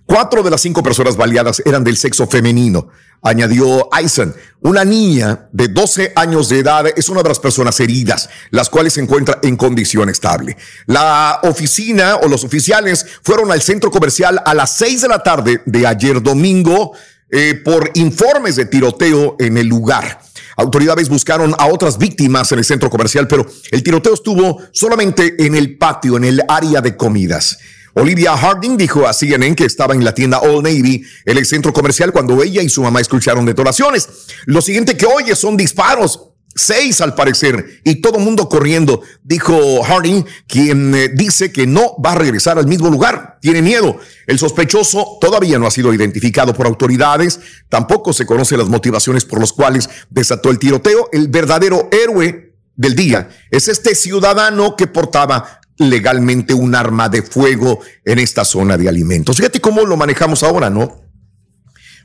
[0.05, 2.89] Cuatro de las cinco personas baleadas eran del sexo femenino,
[3.23, 4.35] añadió Eisen.
[4.61, 8.93] Una niña de 12 años de edad es una de las personas heridas, las cuales
[8.93, 10.57] se encuentra en condición estable.
[10.85, 15.63] La oficina o los oficiales fueron al centro comercial a las seis de la tarde
[15.65, 16.93] de ayer domingo
[17.31, 20.21] eh, por informes de tiroteo en el lugar.
[20.57, 25.55] Autoridades buscaron a otras víctimas en el centro comercial, pero el tiroteo estuvo solamente en
[25.55, 27.57] el patio, en el área de comidas.
[27.95, 31.71] Olivia Harding dijo a CNN que estaba en la tienda Old Navy, en el centro
[31.71, 34.09] comercial, cuando ella y su mamá escucharon detonaciones.
[34.45, 36.31] Lo siguiente que oye son disparos.
[36.57, 42.13] Seis al parecer, y todo mundo corriendo, dijo Harding, quien eh, dice que no va
[42.13, 43.39] a regresar al mismo lugar.
[43.41, 43.99] Tiene miedo.
[44.25, 47.39] El sospechoso todavía no ha sido identificado por autoridades.
[47.67, 51.09] Tampoco se conocen las motivaciones por las cuales desató el tiroteo.
[51.11, 57.79] El verdadero héroe del día es este ciudadano que portaba legalmente un arma de fuego
[58.03, 59.37] en esta zona de alimentos.
[59.37, 61.01] Fíjate cómo lo manejamos ahora, ¿no?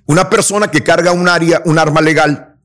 [0.07, 2.57] Una persona que carga un área, un arma legal,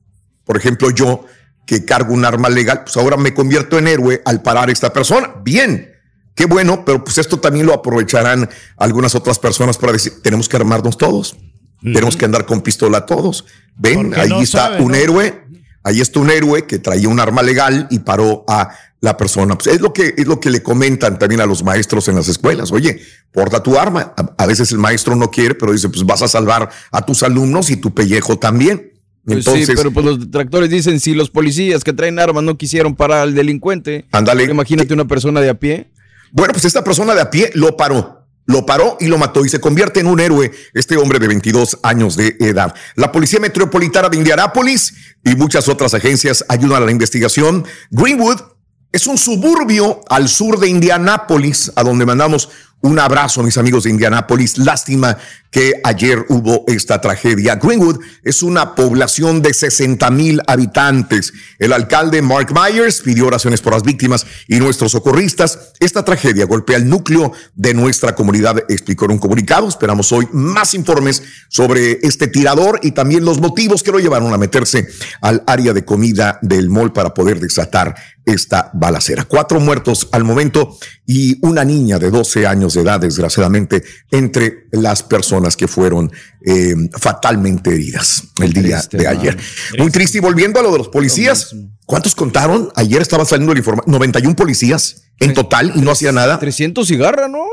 [0.44, 1.24] por ejemplo, yo
[1.66, 4.92] que cargo un arma legal, pues ahora me convierto en héroe al parar a esta
[4.92, 5.34] persona.
[5.42, 5.92] Bien,
[6.34, 10.56] qué bueno, pero pues esto también lo aprovecharán algunas otras personas para decir, tenemos que
[10.56, 11.36] armarnos todos.
[11.82, 13.44] Tenemos que andar con pistola todos.
[13.76, 15.44] Ven, ahí está un héroe,
[15.84, 18.70] ahí está un héroe que traía un arma legal y paró a
[19.06, 19.56] la persona.
[19.56, 22.28] Pues es lo que es lo que le comentan también a los maestros en las
[22.28, 22.72] escuelas.
[22.72, 23.00] Oye,
[23.32, 24.12] porta tu arma.
[24.36, 27.70] A, veces el maestro no quiere, pero dice, pues vas a salvar a tus alumnos
[27.70, 28.92] y tu pellejo también.
[29.24, 32.58] Pues Entonces, sí, pero pues los detractores dicen si los policías que traen armas no
[32.58, 34.06] quisieron parar al delincuente.
[34.10, 34.44] Ándale.
[34.44, 35.88] Imagínate una persona de a pie.
[36.32, 38.26] Bueno, pues esta persona de a pie lo paró.
[38.48, 41.78] Lo paró y lo mató y se convierte en un héroe este hombre de 22
[41.82, 42.74] años de edad.
[42.94, 47.64] La Policía Metropolitana de Indianápolis y muchas otras agencias ayudan a la investigación.
[47.90, 48.55] Greenwood
[48.92, 52.48] es un suburbio al sur de Indianápolis, a donde mandamos
[52.86, 54.58] un abrazo, mis amigos de Indianápolis.
[54.58, 55.18] Lástima
[55.50, 57.56] que ayer hubo esta tragedia.
[57.56, 61.32] Greenwood es una población de 60 mil habitantes.
[61.58, 65.72] El alcalde Mark Myers pidió oraciones por las víctimas y nuestros socorristas.
[65.80, 69.68] Esta tragedia golpea el núcleo de nuestra comunidad, explicó en un comunicado.
[69.68, 74.38] Esperamos hoy más informes sobre este tirador y también los motivos que lo llevaron a
[74.38, 74.86] meterse
[75.22, 77.94] al área de comida del mall para poder desatar
[78.26, 79.24] esta balacera.
[79.24, 85.04] Cuatro muertos al momento y una niña de 12 años de edad, desgraciadamente, entre las
[85.04, 86.10] personas que fueron
[86.44, 89.36] eh, fatalmente heridas el día de ayer.
[89.78, 90.18] Muy triste.
[90.18, 92.70] Y volviendo a lo de los policías, ¿cuántos contaron?
[92.74, 96.38] Ayer estaba saliendo el informe, 91 policías en total y no hacía nada.
[96.38, 97.44] 300 cigarras, ¿no?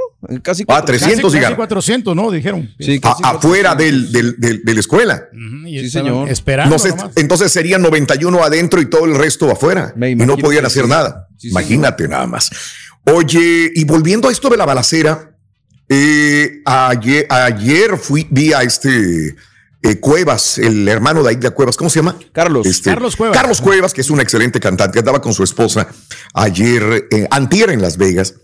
[0.41, 1.51] Casi, ah, 300 cigarras.
[1.51, 2.31] Casi 400, ¿no?
[2.31, 2.73] Dijeron.
[2.79, 5.29] Sí, afuera del, del, de la escuela.
[5.65, 6.29] sí, señor.
[6.29, 6.75] Esperando.
[7.15, 9.93] entonces serían 91 adentro y todo el resto afuera.
[9.95, 11.27] y no podían hacer nada.
[11.41, 12.49] Imagínate nada más.
[13.05, 15.35] Oye, y volviendo a esto de la balacera,
[15.89, 19.35] eh, ayer, ayer fui, vi a este
[19.81, 22.17] eh, Cuevas, el hermano de Aida Cuevas, ¿cómo se llama?
[22.31, 22.65] Carlos.
[22.65, 23.37] Este, Carlos Cuevas.
[23.37, 25.87] Carlos Cuevas, que es un excelente cantante, andaba con su esposa
[26.33, 28.35] ayer, eh, antier en Las Vegas.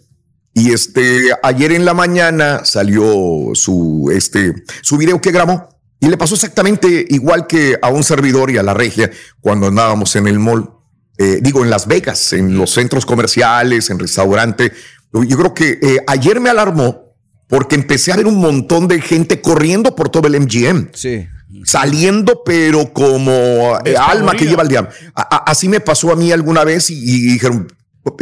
[0.54, 5.70] Y este, ayer en la mañana salió su, este, su video que grabó
[6.02, 10.16] y le pasó exactamente igual que a un servidor y a la regia cuando andábamos
[10.18, 10.79] en el mall.
[11.22, 14.72] Eh, digo, en Las Vegas, en los centros comerciales, en restaurante.
[15.12, 17.14] Yo creo que eh, ayer me alarmó
[17.50, 20.92] porque empecé a ver un montón de gente corriendo por todo el MGM.
[20.94, 21.28] Sí.
[21.66, 24.92] Saliendo, pero como eh, alma que lleva el diablo.
[25.14, 27.68] así me pasó a mí alguna vez y, dijeron,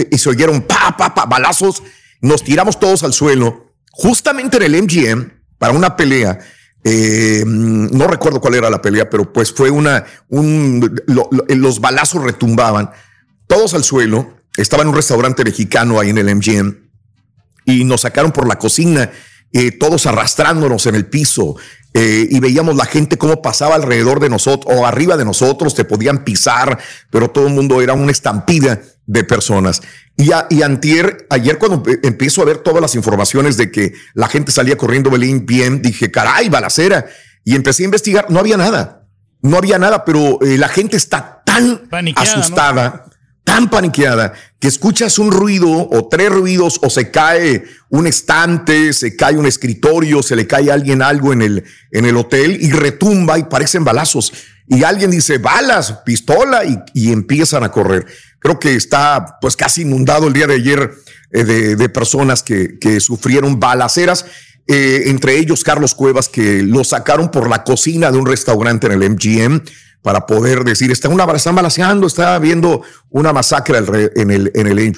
[0.09, 1.83] y se oyeron pa, pa, pa, balazos.
[2.21, 5.29] Nos tiramos todos al suelo, justamente en el MGM,
[5.59, 6.39] para una pelea.
[6.83, 11.01] Eh, no recuerdo cuál era la pelea, pero pues fue una, un,
[11.49, 12.91] los balazos retumbaban,
[13.47, 14.35] todos al suelo.
[14.55, 16.87] Estaba en un restaurante mexicano ahí en el MGM
[17.65, 19.11] y nos sacaron por la cocina,
[19.51, 21.55] eh, todos arrastrándonos en el piso.
[21.93, 25.83] Eh, y veíamos la gente cómo pasaba alrededor de nosotros o arriba de nosotros, te
[25.83, 29.81] podían pisar, pero todo el mundo era una estampida de personas.
[30.15, 34.51] Y, y antier, ayer cuando empiezo a ver todas las informaciones de que la gente
[34.51, 37.07] salía corriendo Belín bien, dije, caray, balacera.
[37.43, 39.07] Y empecé a investigar, no había nada,
[39.41, 43.05] no había nada, pero eh, la gente está tan asustada
[43.47, 49.15] tan paniqueada que escuchas un ruido o tres ruidos o se cae un estante, se
[49.15, 52.71] cae un escritorio, se le cae a alguien algo en el, en el hotel y
[52.71, 54.33] retumba y parecen balazos.
[54.67, 56.61] Y alguien dice balas, pistola
[56.93, 58.05] y, empiezan a correr.
[58.39, 60.91] Creo que está pues casi inundado el día de ayer
[61.31, 64.25] eh, de, personas que, que sufrieron balaceras.
[64.67, 69.01] Eh, entre ellos Carlos Cuevas, que lo sacaron por la cocina de un restaurante en
[69.01, 69.61] el MGM
[70.01, 74.93] para poder decir, está una, están balaseando, está viendo una masacre en el, en el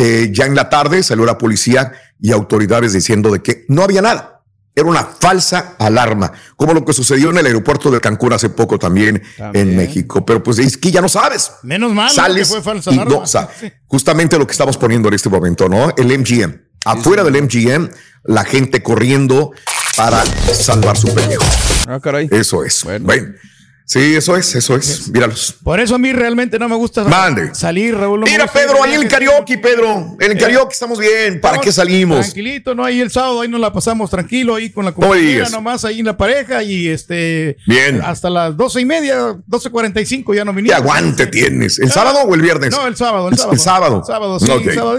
[0.00, 4.00] eh, ya en la tarde salió la policía y autoridades diciendo de que no había
[4.00, 4.37] nada.
[4.78, 8.78] Era una falsa alarma, como lo que sucedió en el aeropuerto de Cancún hace poco
[8.78, 10.24] también, en México.
[10.24, 11.52] Pero pues es que ya no sabes.
[11.62, 13.24] Menos mal Sales que fue falsa alarma.
[13.86, 15.90] justamente lo que estamos poniendo en este momento, ¿no?
[15.96, 16.68] El MGM.
[16.84, 17.88] Afuera del MGM,
[18.24, 19.52] la gente corriendo
[19.96, 21.44] para salvar su pellejo.
[21.88, 22.28] Ah, caray.
[22.30, 22.84] Eso es.
[22.84, 23.34] bueno.
[23.88, 25.08] Sí, eso es, eso es.
[25.08, 25.54] Míralos.
[25.62, 27.06] Por eso a mí realmente no me gusta
[27.54, 28.20] salir, Raúl.
[28.24, 30.14] Mira, Pedro, ahí en el karaoke, Pedro.
[30.20, 31.40] En el eh, karaoke estamos bien.
[31.40, 32.20] ¿Para qué salimos?
[32.20, 32.84] Tranquilito, ¿no?
[32.84, 36.04] Ahí el sábado, ahí nos la pasamos tranquilo, ahí con la compañía, nomás ahí en
[36.04, 37.56] la pareja y este.
[37.66, 38.02] Bien.
[38.02, 40.76] Hasta las doce y media, doce cuarenta y cinco ya no vinimos.
[40.76, 41.78] ¿Qué aguante tienes?
[41.78, 42.70] ¿El sábado o el viernes?
[42.70, 43.54] No, el sábado, el sábado.
[43.54, 43.98] El sábado.
[44.00, 44.68] El sábado, sí.
[44.68, 44.98] El sábado,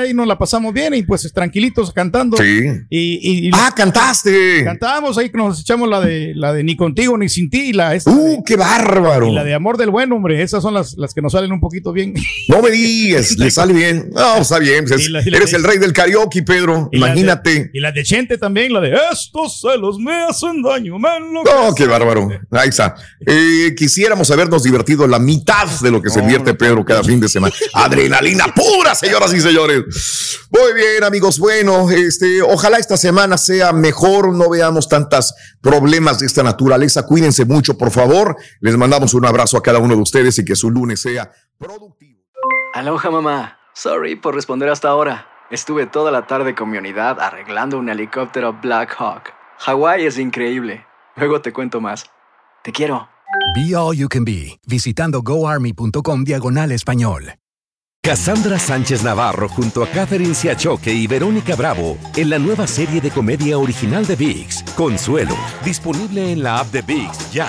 [0.00, 2.36] Ahí nos la pasamos bien y pues tranquilitos cantando.
[2.36, 2.68] Sí.
[2.88, 4.62] Y, ah, cantaste.
[4.62, 7.72] Cantábamos ahí, nos echamos la de, la de Ni contigo ni sin ti.
[7.72, 9.28] La, uh, qué bárbaro.
[9.28, 11.60] Y la de amor del buen hombre, esas son las, las que nos salen un
[11.60, 12.14] poquito bien.
[12.48, 14.10] No me digas, le sale bien.
[14.12, 14.84] No, está bien.
[14.86, 16.88] Pues eres el rey del karaoke, Pedro.
[16.92, 17.70] Imagínate.
[17.72, 20.98] y la de Chente también, la de estos celos me hacen daño.
[20.98, 22.28] no, qué bárbaro.
[22.50, 22.94] Ahí está.
[23.26, 27.28] Eh, quisiéramos habernos divertido la mitad de lo que se divierte Pedro cada fin de
[27.28, 27.54] semana.
[27.72, 29.82] Adrenalina pura, señoras y señores.
[30.50, 31.38] Muy bien, amigos.
[31.38, 34.34] Bueno, este, ojalá esta semana sea mejor.
[34.34, 37.04] No veamos tantos problemas de esta naturaleza.
[37.04, 38.17] Cuídense mucho, por favor.
[38.60, 42.20] Les mandamos un abrazo a cada uno de ustedes y que su lunes sea productivo.
[42.74, 43.58] Aloha mamá.
[43.74, 45.26] Sorry por responder hasta ahora.
[45.50, 49.32] Estuve toda la tarde con mi unidad arreglando un helicóptero Black Hawk.
[49.58, 50.84] Hawái es increíble.
[51.16, 52.10] Luego te cuento más.
[52.62, 53.08] Te quiero.
[53.54, 57.34] Be All You Can Be, visitando goarmy.com diagonal español.
[58.02, 63.10] Cassandra Sánchez Navarro junto a Catherine Siachoque y Verónica Bravo en la nueva serie de
[63.10, 67.48] comedia original de VIX, Consuelo, disponible en la app de VIX ya.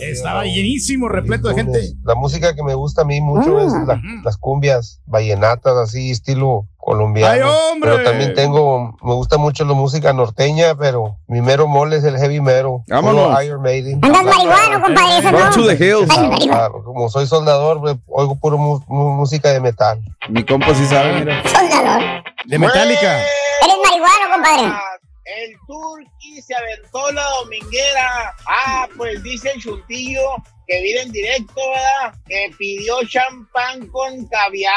[0.00, 1.92] Estaba llenísimo, repleto de gente.
[2.04, 4.00] La música que me gusta a mí mucho es ah.
[4.24, 7.50] las cumbias vallenatas, así estilo colombiano.
[7.80, 12.16] Pero también tengo, me gusta mucho la música norteña, pero mi mero mole es el
[12.16, 12.82] heavy mero.
[12.88, 13.42] Vámonos.
[13.44, 13.98] Iron Maiden.
[14.02, 15.50] Andas marihuano, compadre, eso no.
[15.50, 16.08] To the hills.
[16.44, 20.00] Claro, como soy soldador, oigo puro música de metal.
[20.28, 21.42] Mi compa sí sabe, mira.
[21.42, 22.02] Soldador.
[22.44, 23.18] De Metallica.
[23.62, 24.95] Eres marihuano, compadre.
[25.26, 28.32] El Turqui se aventó la dominguera.
[28.46, 30.22] Ah, pues dice el chuntillo
[30.68, 32.18] que vive en directo, ¿verdad?
[32.26, 34.72] Que pidió champán con caviar.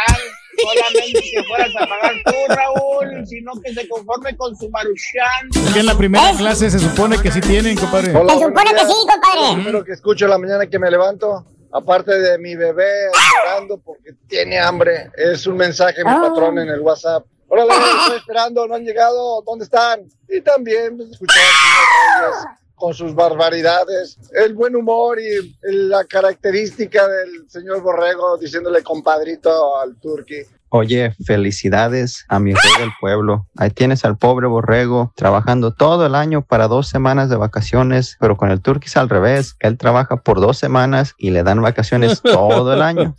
[0.58, 5.76] Solamente que fueras a pagar tú, Raúl, sino que se conforme con su maruchan.
[5.76, 8.08] en la primera clase se supone que sí tienen, compadre.
[8.08, 9.54] se supone que sí, compadre.
[9.54, 12.92] Primero que escucho la mañana que me levanto, aparte de mi bebé
[13.46, 16.22] llorando porque tiene hambre, es un mensaje mi ah.
[16.28, 17.24] patrón en el WhatsApp.
[17.52, 20.06] Hola, estoy esperando, no han llegado, ¿dónde están?
[20.28, 27.50] Y también pues, escuchar a con sus barbaridades, el buen humor y la característica del
[27.50, 30.44] señor Borrego diciéndole compadrito al turqui.
[30.70, 33.48] Oye, felicidades a mi rey del pueblo.
[33.58, 38.38] Ahí tienes al pobre borrego trabajando todo el año para dos semanas de vacaciones, pero
[38.38, 39.56] con el turquís al revés.
[39.60, 43.16] Él trabaja por dos semanas y le dan vacaciones todo el año.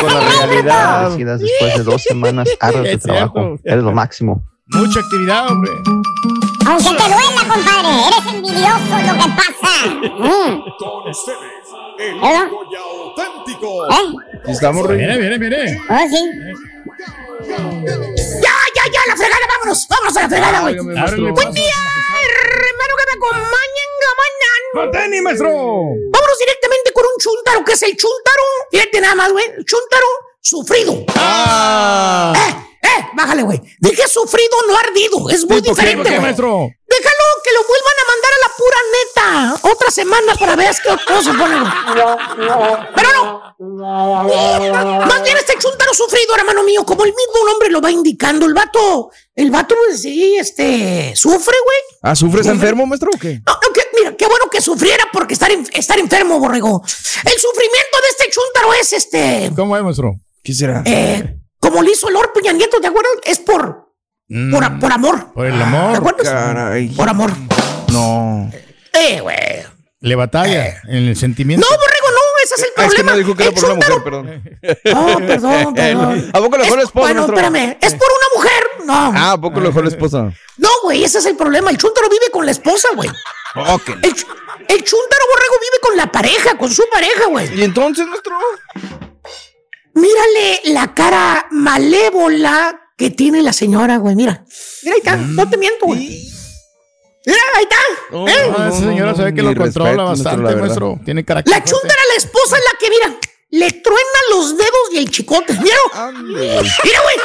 [0.00, 1.04] con la realidad.
[1.10, 3.58] Felicidades después de dos semanas arduo de trabajo.
[3.64, 4.42] Eres lo máximo.
[4.66, 5.70] Mucha actividad, hombre.
[6.68, 9.72] Aunque te duela, compadre, eres envidioso lo que pasa.
[9.88, 10.62] Mm.
[10.78, 11.66] Con ustedes,
[11.98, 13.86] el único y auténtico.
[13.90, 14.50] ¿Eh?
[14.52, 15.80] Estamos Viene, viene, viene.
[15.88, 16.30] Oh, sí.
[17.46, 20.78] Ya, ya, ya, la fregada, vámonos, vámonos a la fregada, güey.
[20.78, 21.74] Buen día,
[22.20, 24.62] hermano, que me acompañen, gamanan.
[24.74, 25.48] ¡Con tenis, maestro!
[25.48, 28.42] Vámonos directamente con un chuntaro, que es el chuntaro.
[28.70, 30.06] Fíjate nada más, güey, el chuntaro
[30.42, 31.04] sufrido.
[31.16, 32.34] ¡Ah!
[32.36, 32.68] ¡Eh!
[32.88, 33.06] ¡Eh!
[33.14, 33.60] Bájale, güey.
[33.80, 35.30] Dije sufrido, no ardido.
[35.30, 36.02] Es muy diferente.
[36.02, 36.70] ¿Por qué, maestro?
[36.88, 39.68] Déjalo que lo vuelvan a mandar a la pura neta.
[39.72, 41.56] Otra semana para ver qué otro se pone.
[42.94, 44.24] Pero no.
[45.06, 46.84] Más bien este chuntaro sufrido, hermano mío.
[46.86, 48.46] Como el mismo nombre lo va indicando.
[48.46, 49.10] El vato.
[49.34, 51.14] El vato, pues, sí, este.
[51.14, 52.00] Sufre, güey.
[52.02, 53.40] Ah, ¿sufres enfermo, maestro, o qué?
[53.46, 56.82] No, que, mira, qué bueno que sufriera porque estar, estar enfermo, borrego.
[56.84, 59.50] El sufrimiento de este chuntaro es este.
[59.54, 60.14] ¿Cómo es, maestro?
[60.42, 60.82] ¿Qué será?
[60.86, 63.12] Eh como le hizo Lord Peña Nieto, ¿te acuerdas?
[63.24, 63.92] Es por,
[64.28, 64.50] mm.
[64.50, 65.32] por, por, amor.
[65.32, 65.92] Por el amor.
[65.92, 66.28] ¿Te acuerdas?
[66.28, 66.88] Caray.
[66.90, 67.30] Por amor.
[67.92, 68.50] No.
[68.92, 69.36] Eh, güey.
[70.00, 70.80] Le batalla eh.
[70.88, 71.66] en el sentimiento.
[71.68, 72.92] No, borrego, no, ese es el problema.
[72.92, 74.42] Es que no dijo que era por una mujer, perdón.
[74.94, 76.30] Oh, perdón, perdón.
[76.32, 77.06] ¿A poco lo dejó la esposa?
[77.06, 79.12] Bueno, espérame, es por una mujer, no.
[79.16, 80.32] Ah, ¿a poco lo dejó la esposa?
[80.56, 81.70] No, güey, ese es el problema.
[81.70, 83.08] El chúntaro vive con la esposa, güey.
[83.56, 83.88] Ok.
[83.88, 84.14] El,
[84.68, 87.58] el chúntaro borrego vive con la pareja, con su pareja, güey.
[87.58, 88.36] ¿Y entonces, nuestro?
[89.98, 94.14] Mírale la cara malévola que tiene la señora, güey.
[94.14, 94.44] Mira.
[94.82, 95.16] Mira, ahí está.
[95.16, 95.98] No te miento, güey.
[97.26, 97.76] Mira, ahí está.
[97.76, 98.50] ¿eh?
[98.50, 100.98] No, esa señora sabe que lo controla bastante, maestro.
[101.04, 101.54] Tiene carácter.
[101.54, 103.18] La chuntara, la esposa, es la que, mira,
[103.50, 105.52] le truena los dedos y el chicote.
[105.54, 105.76] Mira,
[106.22, 107.16] mira, güey.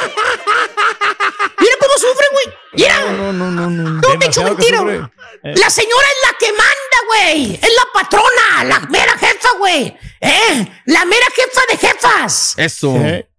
[1.58, 2.56] Mira cómo sufre, güey.
[2.72, 3.12] Mira.
[3.12, 3.90] No, no, no, no.
[3.90, 5.00] No te echo mentira, güey.
[5.42, 7.54] La señora es la que manda, güey.
[7.54, 9.96] Es la patrona, la mera jefa, güey.
[10.20, 10.82] ¿Eh?
[10.86, 12.54] La mera jefa de jefas.
[12.56, 12.94] Eso.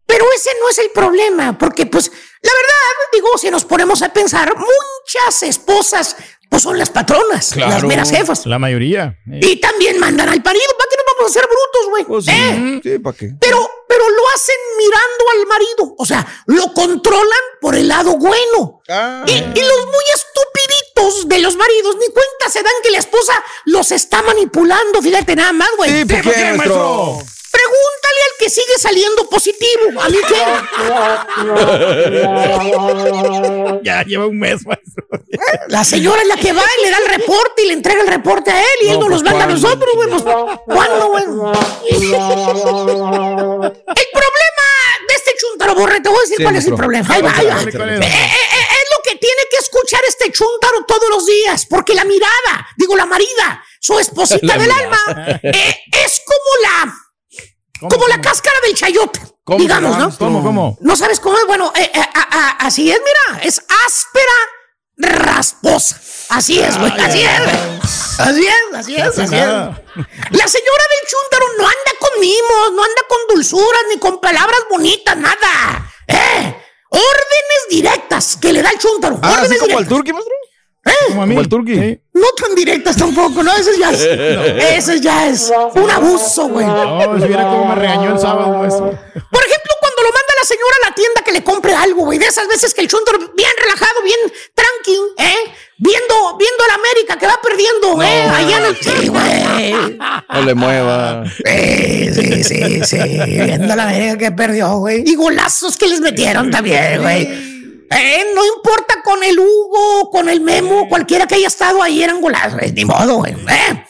[0.08, 4.14] Pero ese no es el problema, porque pues la verdad, digo, si nos ponemos a
[4.14, 6.16] pensar, muchas esposas
[6.48, 8.46] pues son las patronas, las meras jefas.
[8.46, 9.18] La mayoría.
[9.26, 10.66] Y también mandan al marido.
[10.78, 12.04] ¿Para qué nos vamos a hacer brutos, güey?
[12.06, 12.80] Pues sí, ¿Eh?
[12.84, 13.32] sí, ¿para qué?
[13.42, 15.96] Pero, pero lo hacen mirando al marido.
[15.98, 18.82] O sea, lo controlan por el lado bueno.
[18.88, 19.24] Ah.
[19.26, 20.85] y, y los muy estupiditos
[21.26, 23.34] de los maridos ni cuenta se dan que la esposa
[23.66, 25.02] los está manipulando.
[25.02, 25.92] Fíjate nada más, güey.
[25.92, 27.18] Sí, ¿por qué, maestro?
[27.52, 30.02] Pregúntale al que sigue saliendo positivo.
[30.02, 30.36] ¿A mí qué?
[33.84, 35.06] ya lleva un mes, maestro.
[35.68, 38.08] La señora es la que va y le da el reporte y le entrega el
[38.08, 40.10] reporte a él y él no los manda a nosotros, güey.
[40.10, 40.24] Pues,
[40.66, 41.24] ¿Cuándo, güey?
[41.92, 42.00] el
[44.12, 44.66] problema
[45.08, 47.08] de este chuntaro, borre, te voy a decir Sí, cuál es el problema.
[47.14, 47.56] Ahí va, ahí va.
[49.20, 53.98] Tiene que escuchar este chuntaro todos los días, porque la mirada, digo la marida, su
[54.00, 54.98] esposita La del mirada.
[55.08, 56.62] alma, eh, es como
[57.82, 60.18] la, como la cáscara del chayote, ¿Cómo, digamos, ¿no?
[60.18, 60.78] ¿Cómo, cómo?
[60.82, 61.46] ¿No sabes cómo es?
[61.46, 64.34] Bueno, eh, eh, a- a- así es, mira, es áspera,
[64.98, 66.00] rasposa.
[66.30, 67.56] Así es, güey, así es, güey.
[68.18, 69.46] Así es, así es, así es.
[70.32, 74.62] La señora del chúntaro no anda con mimos, no anda con dulzuras, ni con palabras
[74.70, 75.92] bonitas, nada.
[76.08, 76.56] ¿Eh?
[76.96, 79.20] Órdenes directas que le da el chúntaro.
[79.22, 79.88] Ah, como al directas.
[79.88, 80.34] turqui, maestro.
[80.86, 80.92] ¿Eh?
[81.10, 81.34] Como a mí.
[81.34, 82.00] Como el turqui.
[82.14, 83.52] No tan directas tampoco, ¿no?
[83.56, 84.02] Eso ya es,
[84.78, 86.66] eso ya es un abuso, güey.
[86.66, 88.86] No, si viera cómo me regañó el sábado, maestro.
[88.86, 92.20] Por ejemplo, cuando lo manda la señora a la tienda que le compre algo, güey.
[92.20, 94.20] De esas veces que el chúntaro bien relajado, bien
[94.54, 95.54] tranqui, ¿eh?
[95.78, 98.30] Viendo, viendo a la América que va perdiendo, ¿eh?
[98.30, 98.78] Allá en el...
[98.78, 99.98] Sí, güey.
[100.34, 101.26] No le mueva.
[101.26, 102.98] Sí, sí, sí, sí.
[102.98, 105.04] Viendo a la América que perdió, güey.
[105.06, 107.24] Y golazos que les metieron también, güey.
[107.92, 112.22] Eh, no importa con el Hugo, con el Memo, cualquiera que haya estado ahí eran
[112.22, 112.60] golazos.
[112.74, 113.34] Ni modo, güey.
[113.34, 113.86] Eh.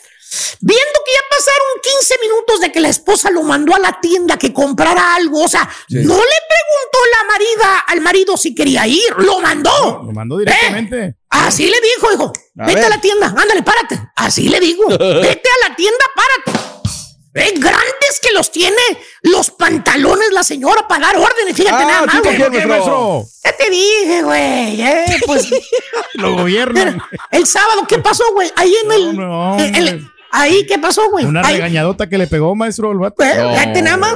[0.60, 4.36] Viendo que ya pasaron 15 minutos de que la esposa lo mandó a la tienda
[4.38, 9.14] que comprara algo, o sea, no le preguntó la marida al marido si quería ir,
[9.18, 10.02] lo mandó.
[10.04, 11.16] Lo mandó directamente.
[11.30, 12.32] Así le dijo, hijo.
[12.58, 12.84] A vete ver.
[12.86, 14.00] a la tienda, ándale, párate.
[14.16, 14.86] Así le digo.
[14.88, 16.66] vete a la tienda, párate.
[17.32, 18.80] Ve grandes que los tiene
[19.20, 21.54] los pantalones la señora para dar órdenes.
[21.54, 22.40] Fíjate Ah, nada más, ¿tipo güey.
[23.44, 24.80] Ya te dije, güey.
[24.80, 25.46] eh, pues,
[26.14, 26.98] Lo gobiernan.
[27.30, 28.50] el sábado, ¿qué pasó, güey?
[28.56, 29.16] Ahí en el.
[29.16, 29.58] No.
[30.40, 31.24] Ahí, ¿qué pasó, güey?
[31.24, 33.22] Una Ahí- regañadota que le pegó, maestro, el vato.
[33.22, 34.14] Eh, Fíjate nada más.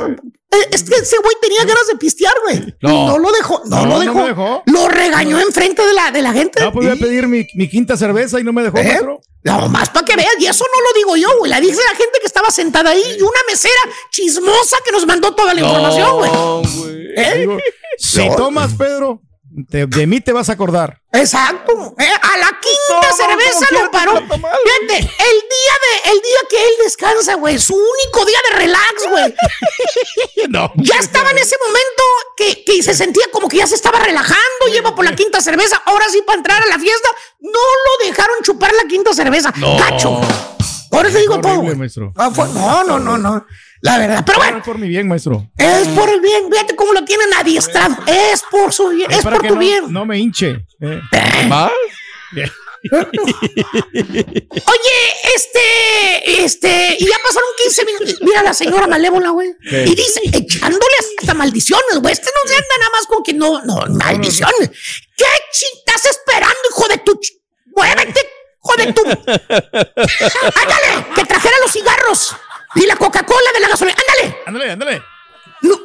[0.72, 2.74] Es que ese güey tenía ganas de pistear, güey.
[2.82, 2.90] No.
[2.90, 3.62] Y no lo dejó.
[3.66, 4.62] No, No, lo dejó.
[4.66, 6.60] Lo regañó enfrente de la, de la gente.
[6.60, 8.84] No, pues voy a pedir mi, mi quinta cerveza y no me dejó, ¿Eh?
[8.84, 9.20] maestro.
[9.44, 11.50] No, más para que veas, y eso no lo digo yo, güey.
[11.50, 13.74] La dice la gente que estaba sentada ahí y una mesera
[14.10, 16.30] chismosa que nos mandó toda la información, güey.
[16.32, 17.06] No, güey.
[17.16, 17.46] ¿Eh?
[17.96, 19.22] Si tomas, Pedro,
[19.68, 21.00] te- de mí te vas a acordar.
[21.12, 21.94] Exacto.
[21.98, 22.04] ¿eh?
[22.22, 24.12] A la quinta No, cerveza lo paró.
[24.14, 25.74] Fíjate, el día
[26.04, 29.34] de, el día que él descansa, güey, su único día de relax, güey.
[30.48, 30.72] No.
[30.76, 32.02] Ya estaba en ese momento
[32.36, 35.82] que, que se sentía como que ya se estaba relajando, lleva por la quinta cerveza.
[35.84, 37.08] Ahora sí, para entrar a la fiesta,
[37.40, 39.52] no lo dejaron chupar la quinta cerveza.
[39.56, 40.20] Gacho.
[40.90, 41.52] Por eso digo todo.
[41.52, 41.76] Horrible, güey.
[41.78, 42.12] maestro.
[42.16, 43.46] Ah, fue- No, no, no, no.
[43.82, 44.22] La verdad.
[44.26, 45.46] Pero bueno, Es por mi bien, maestro.
[45.56, 46.50] es por el bien.
[46.50, 47.96] Fíjate cómo lo tienen adiestrado.
[48.06, 49.10] Es por su bien.
[49.10, 49.92] Es para por que tu no, bien.
[49.92, 50.64] no me hinche.
[50.80, 51.00] eh.
[51.48, 51.70] ¿Más?
[52.92, 53.02] Oye,
[55.34, 58.16] este, este, y ya pasaron 15 minutos.
[58.22, 59.50] Mira la señora malévola, güey.
[59.62, 62.12] Y dice, echándole hasta maldiciones, güey.
[62.12, 64.70] Este no se anda nada más con que no, no, maldiciones.
[65.16, 67.12] ¿Qué chi- estás esperando, hijo de tu...
[67.12, 67.38] ch-
[67.76, 68.28] Muévete,
[68.64, 69.02] hijo de tu...
[70.60, 72.34] Ándale, que trajera los cigarros
[72.76, 73.96] y la Coca-Cola de la gasolina.
[74.00, 74.42] Ándale.
[74.46, 75.02] Ándale, ándale.
[75.62, 75.76] No,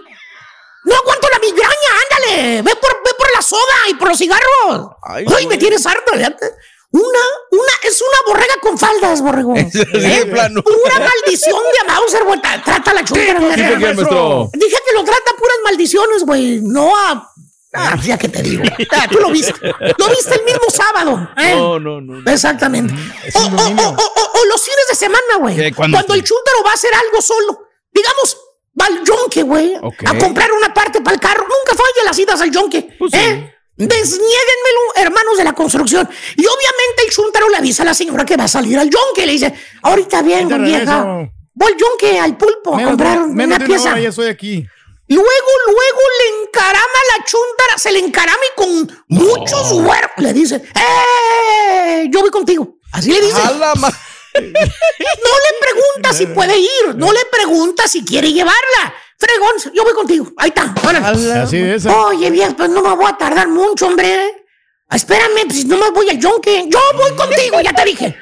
[0.84, 2.62] no aguanto la migraña, ándale.
[2.62, 4.90] Ve por, ve por la soda y por los cigarros.
[5.04, 6.12] Ay, Ay, me tienes harto.
[6.14, 7.20] Una,
[7.52, 9.54] una, es una borrega con faldas, borrego.
[9.72, 10.62] Sí, de plano.
[10.64, 12.40] Pura maldición de Mauser, güey.
[12.40, 13.40] Tra- Trata la chúntara.
[13.40, 13.62] ¿Sí?
[14.54, 16.60] Dije que lo trata puras maldiciones, güey.
[16.62, 17.32] No a.
[17.76, 18.64] Ah, ya que te digo.
[18.92, 19.54] Ah, tú lo viste.
[19.62, 21.30] Lo viste el mismo sábado.
[21.38, 21.56] ¿eh?
[21.56, 22.22] No, no, no.
[22.22, 22.32] no.
[22.32, 22.94] Exactamente.
[23.34, 25.56] O, o- o- o- o los fines de semana, güey.
[25.92, 27.60] Cuando el chúntaro va a hacer algo solo.
[27.92, 28.38] Digamos,
[28.80, 29.74] va al yonque, güey.
[29.76, 31.44] A comprar una parte para el carro.
[31.44, 32.96] Nunca falla las idas al yonque.
[33.00, 33.18] Pues sí.
[33.20, 33.52] ¿eh?
[33.78, 36.08] Desniéguenmelo, hermanos de la construcción.
[36.36, 39.26] Y obviamente el chúntaro le avisa a la señora que va a salir al yonque.
[39.26, 41.04] Le dice, ahorita bien, Ahorita vieja.
[41.58, 43.92] Voy al yonque, al pulpo, a Menos comprar de- menos una de pieza.
[43.92, 44.66] hora ya estoy aquí.
[45.08, 50.56] Luego, luego le encarama la chuntara, se le encarama y con muchos huercos le dice,
[50.74, 52.08] ¡Eh!
[52.12, 52.80] yo voy contigo.
[52.92, 53.38] Así le dice.
[53.38, 58.94] no le pregunta si puede ir, no le pregunta si quiere llevarla.
[59.18, 60.32] Fregón, yo voy contigo.
[60.38, 60.74] Ahí está.
[61.42, 61.86] Así es.
[61.86, 64.46] Oye, bien, pues no me voy a tardar mucho, hombre.
[64.92, 66.68] Espérame, pues no me voy al yonque.
[66.68, 68.18] Yo voy contigo, ya te dije.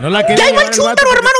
[0.00, 1.39] No la ya iba el chúntaro, hermano.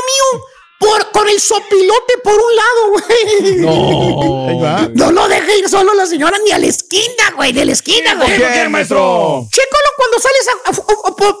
[0.81, 3.55] Por, con el sopilote por un lado, güey.
[3.57, 4.89] No.
[4.95, 7.53] no lo deje ir solo la señora ni a la esquina, güey.
[7.53, 8.37] De la esquina, güey.
[8.39, 9.47] ¿Por qué, maestro?
[9.51, 10.71] Chécalo cuando sales a,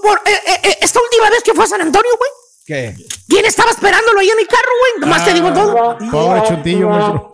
[0.01, 2.29] por, eh, eh, eh, esta última vez que fue a San Antonio, güey.
[2.71, 2.95] ¿Qué?
[3.27, 5.01] ¿Quién estaba esperándolo ahí en el carro, güey?
[5.01, 5.97] Nomás te digo todo.
[6.09, 7.19] Pobre chuntillo, maestro.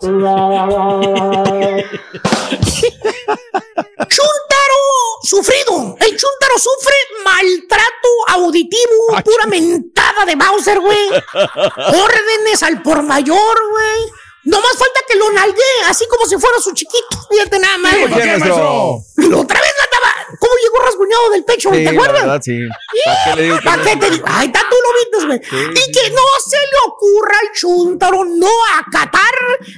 [4.08, 4.82] Chuntaro
[5.22, 5.96] sufrido.
[6.00, 11.08] El Chuntaro sufre maltrato auditivo, pura mentada de Bowser, güey.
[11.32, 14.10] Órdenes al por mayor, güey.
[14.48, 17.26] No más falta que lo nalgue, así como si fuera su chiquito.
[17.30, 17.94] Fíjate nada más.
[17.96, 18.92] ¿Por qué, maestro?
[18.94, 20.14] Otra vez la estaba.
[20.38, 21.70] ¿Cómo llegó rasguñado del pecho?
[21.72, 22.14] Sí, ¿Te acuerdas?
[22.14, 22.58] la verdad, sí.
[23.04, 23.84] ¿Para qué, qué le digo que ¿Para no?
[23.84, 24.24] qué te digo?
[24.28, 25.72] Ahí está, tú lo viste, güey.
[25.72, 29.34] y que no se le ocurra al chuntaro no acatar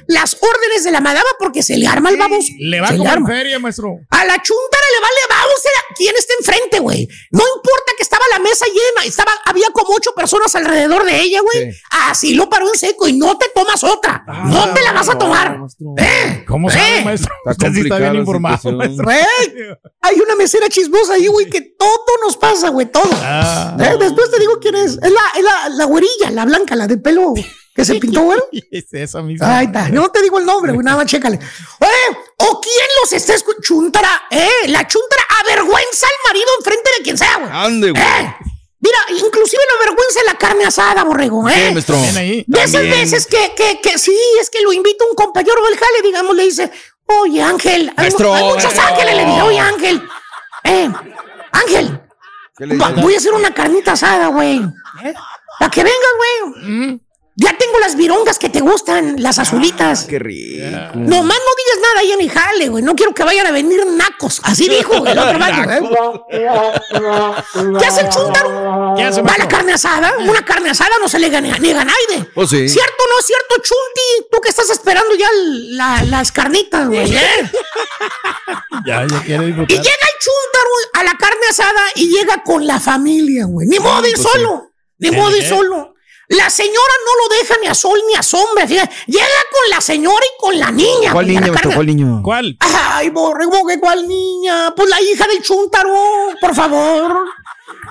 [0.07, 2.51] las órdenes de la madama porque se le arma el baboso.
[2.59, 3.27] Le va Se como en arma.
[3.27, 3.97] feria, maestro.
[4.09, 7.07] A la chuntara le vale vamos a quién está enfrente, güey.
[7.31, 11.41] No importa que estaba la mesa llena, estaba, había como ocho personas alrededor de ella,
[11.41, 11.73] güey.
[11.91, 14.23] Así lo paró en seco y no te tomas otra.
[14.45, 15.59] no te la vas a tomar.
[15.97, 16.43] ¿Eh?
[16.47, 16.73] ¿Cómo ¿Eh?
[16.73, 17.33] sabe, maestro?
[17.45, 19.03] Está Usted sí está bien informado, maestro.
[19.05, 19.19] Güey,
[20.01, 23.09] hay una mesera chismosa ahí, güey, que todo nos pasa, güey, todo.
[23.21, 23.75] Ah.
[23.79, 24.91] Eh, Después te digo quién es.
[24.93, 27.33] Es la, es la, la güerilla, la blanca, la de pelo
[27.73, 28.39] que se pintó, güey.
[28.71, 29.57] Es esa misma.
[29.57, 29.89] Ahí está.
[29.89, 30.83] No te digo el nombre, güey.
[30.83, 31.37] Nada más chécale.
[31.37, 33.61] Eh, o quién los está escuchando.
[33.61, 34.67] Chuntara, eh.
[34.67, 37.51] La chuntara avergüenza al marido enfrente de quien sea, güey.
[37.51, 38.03] Ande, güey.
[38.81, 38.87] Eh.
[38.87, 41.53] Mira, inclusive lo avergüenza la carne asada, borrego, eh.
[42.17, 42.43] Ahí.
[42.47, 46.01] De esas veces que, que, que sí, es que lo invita un compañero del jale,
[46.03, 46.71] digamos, le dice,
[47.05, 48.83] oye, Ángel, hay, Maestro, hay muchos maestro.
[48.87, 50.09] ángeles, le dice, oye, Ángel,
[50.63, 50.89] eh,
[51.51, 52.01] Ángel,
[53.01, 54.61] voy a hacer una carnita asada, güey.
[55.59, 57.01] Para que vengas, güey.
[57.43, 60.03] Ya tengo las virongas que te gustan, las azulitas.
[60.05, 60.63] Qué rico.
[60.93, 62.83] Nomás no digas nada ahí en el jale, güey.
[62.83, 64.41] No quiero que vayan a venir nacos.
[64.43, 65.81] Así dijo el otro vato, ¿eh?
[67.79, 68.93] ¿Qué hace el chúntaro?
[68.95, 70.13] ¿Qué hace, Va la carne asada.
[70.19, 72.25] Una carne asada no se le gana- niega nadie.
[72.35, 72.69] Pues sí.
[72.69, 74.27] ¿Cierto o no es cierto, Chunti?
[74.31, 77.11] Tú que estás esperando ya la- las carnitas, güey.
[77.15, 77.51] ¿eh?
[78.85, 79.77] Ya, ya quiere Y disfrutar.
[79.77, 83.67] llega el chúntaro a la carne asada y llega con la familia, güey.
[83.67, 84.71] Ni modo ir solo.
[84.97, 85.49] Ni modo ir ¿Eh?
[85.49, 85.90] solo.
[86.31, 88.65] La señora no lo deja ni a sol ni a sombra.
[88.65, 88.95] fíjate.
[89.07, 91.11] Llega con la señora y con la niña.
[91.11, 92.21] ¿Cuál niña, ¿Cuál niño?
[92.23, 92.55] ¿Cuál?
[92.59, 94.73] Ay, borrego, ¿qué cuál niña?
[94.73, 95.93] Pues la hija del chúntaro,
[96.39, 97.25] por favor.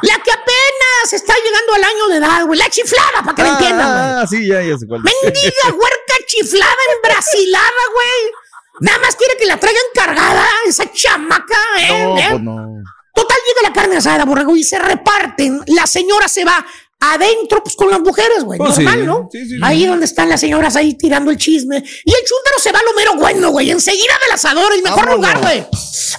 [0.00, 2.58] La que apenas está llegando al año de edad, güey.
[2.58, 4.22] La chiflada, para que la entiendan, güey.
[4.22, 5.02] Ah, sí, ya, ya sé cuál.
[5.02, 8.32] Mendiga huerca chiflada, embrasilada, güey.
[8.80, 12.02] Nada más quiere que la traigan cargada, esa chamaca, ¿eh?
[12.02, 12.26] No, ¿Eh?
[12.30, 12.82] pues no.
[13.14, 15.62] Total, llega la carne asada, borrego, y se reparten.
[15.66, 16.64] La señora se va
[17.00, 18.58] adentro, pues con las mujeres, güey.
[18.58, 19.28] Pues Normal, sí, ¿no?
[19.32, 19.60] sí, sí, sí.
[19.62, 21.76] ahí donde están las señoras ahí tirando el chisme.
[21.78, 23.70] Y el chúntaro se va a lo mero bueno, güey.
[23.70, 25.16] Enseguida del asador, el mejor Vámonos.
[25.16, 25.66] lugar, güey.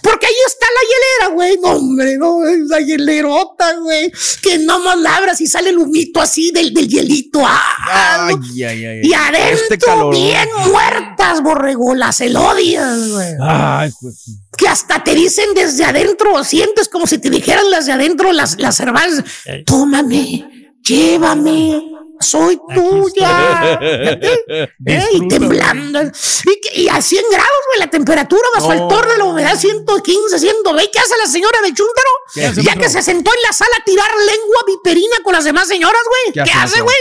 [0.01, 1.57] Porque ahí está la hielera, güey.
[1.61, 4.11] No, hombre, no, es la hielerota, güey.
[4.41, 7.41] Que nomás la abras y sale el humito así del, del hielito.
[7.45, 8.41] Ah, Ay, no.
[8.67, 9.01] ay, ay.
[9.03, 10.15] Y adentro, Este calor.
[10.15, 13.35] bien muertas, borrego, las elodias, güey.
[13.41, 14.23] Ay, pues.
[14.57, 18.59] Que hasta te dicen desde adentro, sientes como si te dijeran las de adentro, las,
[18.59, 19.23] las cervezas.
[19.65, 23.79] Tómame, llévame, soy tuya.
[23.81, 24.67] ¿Eh?
[25.13, 25.99] Y temblando.
[26.73, 30.91] Y, a 100 grados, güey, la temperatura bajo el torno de la humedad 115, 120.
[30.91, 32.09] ¿Qué hace la señora chúntaro?
[32.33, 35.43] ¿Qué hace, Ya que se sentó en la sala a tirar lengua viperina con las
[35.43, 36.45] demás señoras, güey.
[36.45, 36.95] ¿Qué, hace, güey?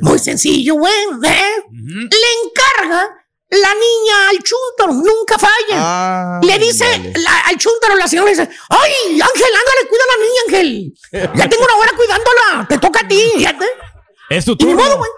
[0.00, 0.92] Muy sencillo, güey.
[1.24, 1.64] ¿eh?
[1.70, 3.21] Le encarga
[3.52, 5.76] la niña al chúntaro, nunca falla.
[5.76, 10.12] Ah, le dice la- al chúntaro, la señora le dice, ¡Ay, Ángel, ándale, cuida a
[10.12, 10.92] la niña, Ángel!
[11.38, 13.66] Ya tengo una hora cuidándola, te toca a ti, fíjate.
[14.30, 15.10] Es tu Y modo, güey.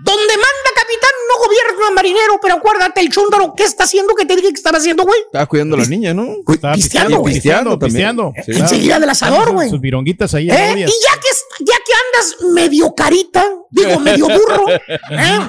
[0.00, 4.14] Donde manda capitán, no gobierna marinero, pero acuérdate, el chúntaro, ¿qué está haciendo?
[4.14, 5.20] ¿Qué te dije que estaba haciendo, güey?
[5.22, 6.22] Estaba cuidando a la niña, ¿no?
[6.46, 7.34] Estaba pisteando, pisteando, güey.
[7.34, 8.32] pisteando, Pisteando pisteando.
[8.46, 8.62] también.
[8.64, 9.68] Enseguida del asador, güey.
[9.68, 10.48] Sus vironguitas ahí.
[10.48, 10.74] ¿Eh?
[10.78, 14.68] Y ya que, ya que andas medio carita, digo, medio burro,
[15.10, 15.48] ¿eh?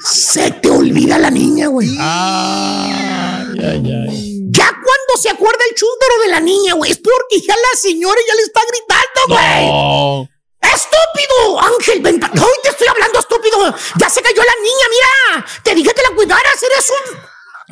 [0.00, 1.88] Se te olvida la niña, güey.
[1.98, 4.40] Ay, ay, ay.
[4.50, 8.20] Ya cuando se acuerda el chúntaro de la niña, güey, es porque ya la señora
[8.26, 9.66] ya le está gritando, güey.
[9.66, 10.28] No.
[10.60, 11.60] ¡Estúpido!
[11.60, 13.74] Ángel, ven ¡Ay, te estoy hablando, estúpido!
[13.98, 15.46] ¡Ya se cayó la niña, mira!
[15.64, 17.18] Te dije que la cuidaras, eres un...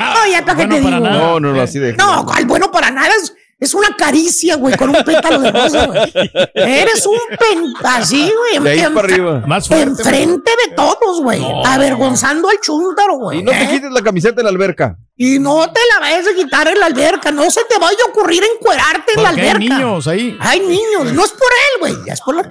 [0.01, 1.09] Ah, ya, ¿para qué bueno te para digo?
[1.09, 1.19] nada.
[1.27, 1.93] No, no, no, así de.
[1.95, 3.09] No, ¿cuál bueno para nada?
[3.21, 6.13] Es, Es una caricia, güey, con un pétalo de rosa, güey.
[6.55, 8.63] Eres un pentasí, güey.
[8.63, 9.43] De ahí para arriba.
[9.47, 11.43] Más fuerte, Enfrente de todos, güey.
[11.65, 13.41] avergonzando al chúntaro, güey.
[13.41, 13.69] Y no te ¿eh?
[13.69, 14.97] quites la camiseta en la alberca.
[15.17, 17.33] Y no te la vayas a quitar en la alberca.
[17.33, 19.59] No se te vaya a ocurrir encuerarte en la alberca.
[19.59, 20.37] Hay niños ahí.
[20.41, 21.13] Hay niños.
[21.13, 22.13] No es por él, güey.
[22.13, 22.43] Es por la...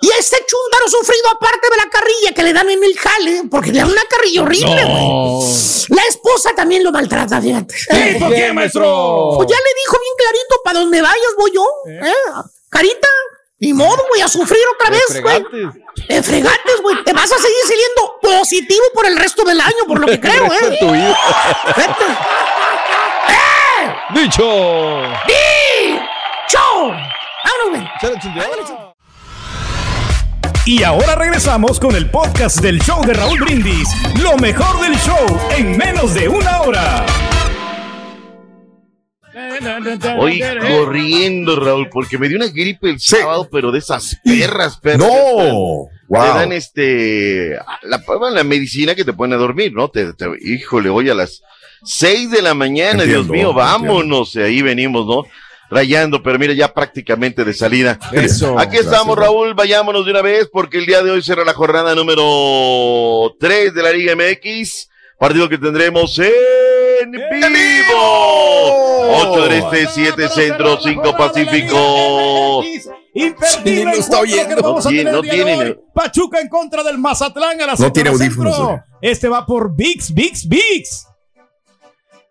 [0.00, 3.70] Y este chúntaro sufrido, aparte de la carrilla que le dan en el jale, porque
[3.72, 5.46] le dan una carrilla horrible, güey.
[5.90, 7.74] La esposa también lo maltrata, fíjate.
[8.18, 9.34] ¿Por qué, maestro?
[9.36, 11.66] Pues ya le dijo bien clarito, para donde vayas voy yo.
[11.88, 12.12] ¿eh?
[12.68, 13.08] Carita,
[13.58, 15.44] ni modo, güey, a sufrir otra vez, güey.
[16.08, 17.02] Te fregates, güey.
[17.04, 20.44] Te vas a seguir saliendo positivo por el resto del año, por lo que creo,
[20.52, 20.76] ¿eh?
[20.78, 21.16] tu vida.
[21.76, 22.04] Vete.
[23.28, 23.94] ¡Eh!
[24.14, 25.02] ¡Dicho!
[25.26, 26.60] ¡Dicho!
[27.44, 28.96] Vámonos, güey.
[30.66, 33.88] Y ahora regresamos con el podcast del show de Raúl Brindis.
[34.20, 35.24] Lo mejor del show
[35.56, 37.06] en menos de una hora.
[40.18, 44.98] Hoy corriendo, Raúl, porque me dio una gripe el sábado, pero de esas perras, perras.
[44.98, 45.52] No, perras.
[46.08, 46.22] wow.
[46.22, 47.50] Te dan este,
[47.82, 49.88] la, la medicina que te pone a dormir, ¿no?
[49.88, 51.42] Te, te- híjole, hoy a las
[51.84, 55.24] seis de la mañana, Entiendo, Dios mío, vámonos, ahí venimos, ¿no?
[55.68, 57.98] Rayando, pero mira, ya prácticamente de salida.
[58.12, 58.56] Eso.
[58.58, 61.54] Aquí estamos, Gracias, Raúl, vayámonos de una vez, porque el día de hoy será la
[61.54, 64.88] jornada número 3 de la Liga MX,
[65.18, 66.30] partido que tendremos en
[67.04, 67.98] vivo.
[69.08, 72.62] 8 del Este, 7 Centro, 5 Pacífico.
[73.14, 74.56] Imperdible no el está oyendo.
[74.56, 75.78] que vamos a No tiene- tener no de tiene- hoy.
[75.94, 78.74] Pachuca en contra del Mazatlán a las No tiene audífonos, centro.
[78.74, 78.80] eh.
[79.10, 81.06] Este va por VIX, VIX, VIX.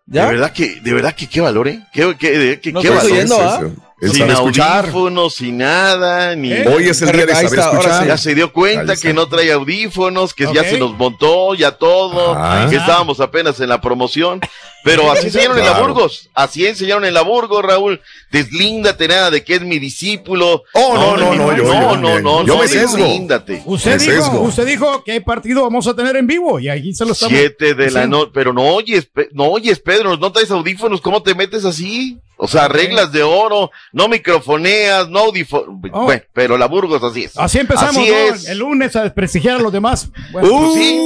[0.06, 0.26] De ¿Ya?
[0.26, 1.80] verdad que, de verdad que qué valor, ¿eh?
[1.92, 3.10] Qué, qué, de- qué, No qué valor.
[3.10, 3.60] oyendo, ¿ah?
[3.98, 4.84] El Sin sabe escuchar.
[4.84, 6.52] audífonos, sin nada, ni...
[6.52, 6.68] ¿Eh?
[6.68, 8.06] Hoy es el día de saber está, ahora escuchar.
[8.08, 12.34] Ya se dio cuenta que no trae audífonos, que ya se nos montó, ya todo,
[12.34, 12.68] Ajá.
[12.68, 14.40] que estábamos apenas en la promoción.
[14.84, 15.86] Pero así enseñaron en la Claro.
[15.94, 18.00] Burgos, así enseñaron en la Burgos, Raúl.
[18.30, 20.62] Deslíndate nada de que es mi discípulo.
[20.74, 22.98] Oh, no, no, no, yo- no, yo- no, no, yo no, me sesgo.
[22.98, 23.62] deslíndate.
[23.64, 27.04] Usted Me dijo, usted dijo que partido vamos a tener en vivo y ahí se
[27.04, 27.36] lo estamos.
[27.36, 31.34] Siete de la noche, pero no oyes, no oyes, Pedro, no traes audífonos, ¿cómo te
[31.34, 32.18] metes así?
[32.38, 35.68] O sea, reglas de oro, no microfoneas, no audífonos.
[35.92, 36.04] Oh.
[36.04, 37.36] Bueno, pero la Burgos así es.
[37.38, 38.14] Así empezamos Así ¿no?
[38.16, 38.48] es.
[38.48, 40.10] el lunes a desprestigiar a los demás.
[40.32, 40.98] Bueno, Pues sí.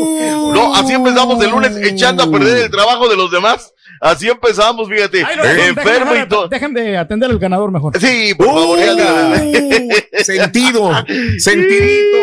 [0.52, 3.72] No, así empezamos el lunes echando a perder el trabajo de los demás.
[4.00, 5.22] Así empezamos, fíjate.
[5.24, 6.48] Ay, no, dejen- enfermo dejen- y todo.
[6.48, 7.96] Dejen de atender al ganador mejor.
[8.00, 8.78] Sí, por favor.
[8.78, 9.90] Uh,
[10.24, 10.90] sentido,
[11.38, 12.18] sentidito.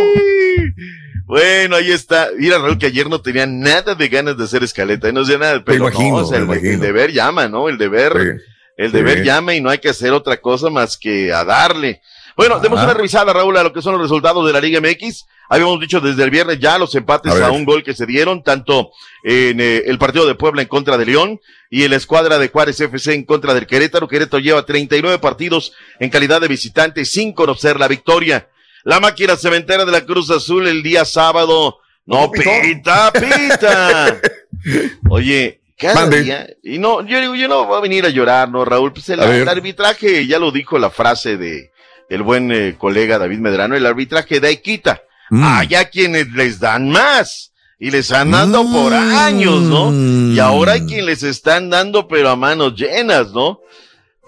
[1.26, 2.30] Bueno, ahí está.
[2.38, 5.12] Mira, Raúl, que ayer no tenía nada de ganas de hacer escaleta.
[5.12, 7.68] No sé nada, pero imagino, no, o sea, me el, deber llama, ¿no?
[7.70, 8.43] El deber, Sí.
[8.78, 9.23] El deber Sí.
[9.25, 12.01] llama y no hay que hacer otra cosa más que a darle.
[12.36, 12.63] Bueno, Ajá.
[12.63, 15.25] demos una revisada, Raúl, a lo que son los resultados de la Liga MX.
[15.49, 18.91] Habíamos dicho desde el viernes ya los empates A un gol que se dieron, tanto
[19.23, 21.39] en eh, el partido de Puebla en contra de León
[21.71, 24.07] y en la escuadra de Juárez FC en contra del Querétaro.
[24.07, 28.49] Querétaro lleva 39 partidos en calidad de visitante sin conocer la victoria.
[28.84, 31.80] La máquina cementera de la Cruz Azul el día sábado.
[32.05, 34.21] No, pita, pita.
[35.09, 36.23] Oye, cada Mande.
[36.23, 38.93] día, y no, yo digo, yo no voy a venir a llorar, ¿no, Raúl?
[38.93, 41.71] Pues el, arbitraje, ya lo dijo la frase de
[42.09, 45.01] el buen eh, colega David Medrano, el arbitraje da y quita.
[45.30, 45.43] Mm.
[45.43, 47.51] Allá quienes les dan más.
[47.80, 49.15] Y les han dado por Mm.
[49.15, 49.93] años, ¿no?
[50.34, 53.59] Y ahora hay quien les están dando, pero a manos llenas, ¿no?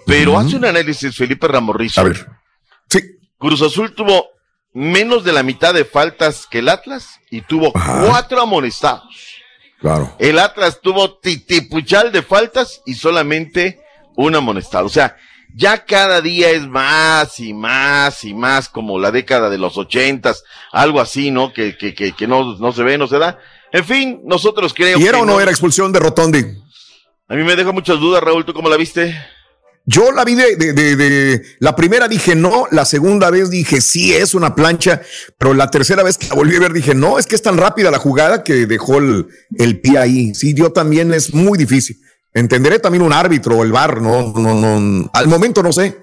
[0.06, 2.02] Pero hace un análisis Felipe Ramorrizo.
[2.02, 2.28] A ver.
[2.90, 3.00] Sí.
[3.40, 4.28] Cruz Azul tuvo
[4.74, 8.06] menos de la mitad de faltas que el Atlas y tuvo Ajá.
[8.08, 9.04] cuatro amonestados.
[9.80, 10.14] Claro.
[10.20, 13.80] El Atlas tuvo titipuchal de faltas y solamente
[14.16, 14.86] un amonestado.
[14.86, 15.16] O sea,
[15.56, 20.44] ya cada día es más y más y más como la década de los ochentas,
[20.72, 21.54] algo así, ¿no?
[21.54, 23.40] Que, que, que, que no, no se ve, no se da.
[23.72, 26.46] En fin, nosotros creemos ¿Y era que o no era expulsión de Rotondi?
[27.28, 29.16] A mí me deja muchas dudas, Raúl, ¿tú cómo la viste?
[29.86, 34.36] Yo la vi de, de, la primera dije no, la segunda vez dije sí es
[34.36, 35.02] una plancha,
[35.38, 37.58] pero la tercera vez que la volví a ver dije no, es que es tan
[37.58, 39.28] rápida la jugada que dejó el,
[39.58, 40.36] el pie ahí.
[40.36, 42.00] Sí, yo también es muy difícil.
[42.34, 45.98] Entenderé también un árbitro o el bar, no, no, no, al momento no sé.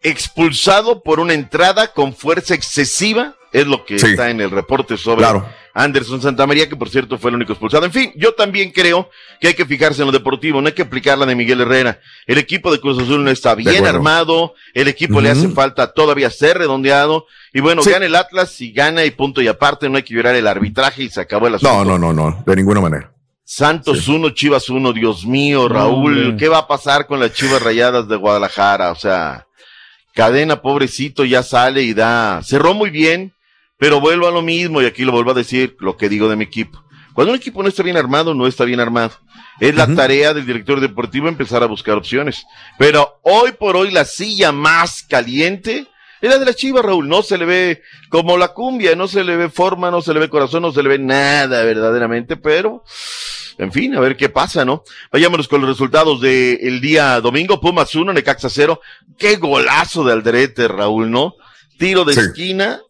[0.00, 4.08] Expulsado por una entrada con fuerza excesiva, es lo que Sí.
[4.08, 5.48] está en el reporte sobre Claro.
[5.72, 7.84] Anderson Santamaría, que por cierto fue el único expulsado.
[7.86, 9.08] En fin, yo también creo
[9.40, 12.00] que hay que fijarse en lo deportivo, no hay que aplicar la de Miguel Herrera.
[12.26, 16.30] El equipo de Cruz Azul no está bien armado, el equipo le hace falta todavía
[16.30, 17.90] ser redondeado, y bueno, Sí.
[17.90, 21.04] gana el Atlas y gana y punto y aparte, no hay que llorar el arbitraje
[21.04, 21.84] y se acabó el No, asunto.
[21.84, 23.12] no, no, no, de ninguna manera.
[23.44, 26.36] Santos uno, Chivas uno, Dios mío, Raúl.
[26.38, 28.90] ¿qué va a pasar con las Chivas Rayadas de Guadalajara?
[28.90, 29.46] O sea,
[30.14, 33.32] Cadena, pobrecito, ya sale y da, cerró muy bien,
[33.78, 36.36] pero vuelvo a lo mismo y aquí lo vuelvo a decir, lo que digo de
[36.36, 36.84] mi equipo.
[37.14, 39.12] Cuando un equipo no está bien armado, no está bien armado.
[39.60, 42.44] Es la tarea del director deportivo empezar a buscar opciones.
[42.76, 45.86] Pero hoy por hoy la silla más caliente
[46.20, 47.08] es la de la Chivas, Raúl.
[47.08, 50.20] No se le ve como la cumbia, no se le ve forma, no se le
[50.20, 52.82] ve corazón, no se le ve nada verdaderamente, pero
[53.58, 54.82] en fin, a ver qué pasa, ¿no?
[55.12, 57.60] Vayámonos con los resultados del día domingo.
[57.60, 58.80] Pumas 1, Necaxa 0.
[59.16, 61.34] Qué golazo de Alderete, Raúl, ¿no?
[61.78, 62.80] Tiro de esquina,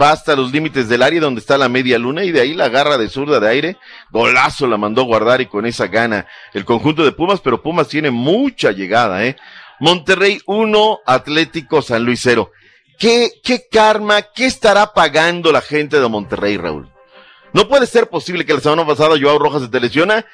[0.00, 2.68] va hasta los límites del área donde está la media luna y de ahí la
[2.68, 3.76] garra de zurda de aire,
[4.10, 8.10] golazo la mandó guardar y con esa gana el conjunto de Pumas, pero Pumas tiene
[8.10, 9.36] mucha llegada, ¿eh?
[9.80, 12.50] Monterrey 1, Atlético San Luis 0.
[12.98, 16.90] ¿Qué, qué karma, qué estará pagando la gente de Monterrey, Raúl?
[17.52, 20.24] No puede ser posible que la semana pasada Joao Rojas se te lesiona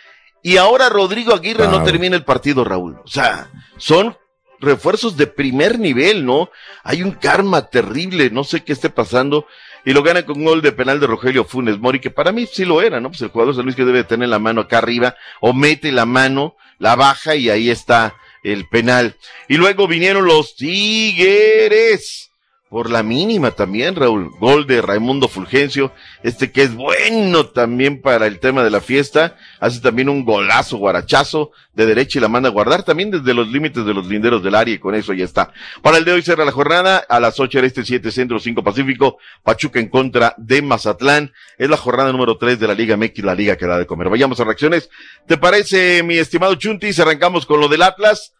[0.42, 3.00] y ahora Rodrigo Aguirre no termine el partido, Raúl.
[3.04, 3.48] O sea,
[3.78, 4.16] son
[4.62, 6.50] refuerzos de primer nivel, ¿no?
[6.84, 9.46] Hay un karma terrible, no sé qué esté pasando.
[9.84, 12.46] Y lo gana con un gol de penal de Rogelio Funes Mori, que para mí
[12.50, 13.10] sí lo era, ¿no?
[13.10, 16.06] Pues el jugador de Luis que debe tener la mano acá arriba, o mete la
[16.06, 19.16] mano, la baja y ahí está el penal.
[19.48, 22.31] Y luego vinieron los Tigres
[22.72, 24.30] por la mínima también, Raúl.
[24.40, 25.92] Gol de Raimundo Fulgencio,
[26.22, 29.36] este que es bueno también para el tema de la fiesta.
[29.60, 33.48] Hace también un golazo, guarachazo de derecha y la manda a guardar también desde los
[33.48, 35.52] límites de los linderos del área y con eso ya está.
[35.82, 38.64] Para el de hoy cerra la jornada a las 8 del este, 7 centro, 5
[38.64, 39.18] pacífico.
[39.42, 41.30] Pachuca en contra de Mazatlán.
[41.58, 44.08] Es la jornada número 3 de la Liga MX, la liga que da de comer.
[44.08, 44.88] Vayamos a reacciones.
[45.26, 46.98] ¿Te parece, mi estimado Chuntis?
[47.00, 48.32] Arrancamos con lo del Atlas.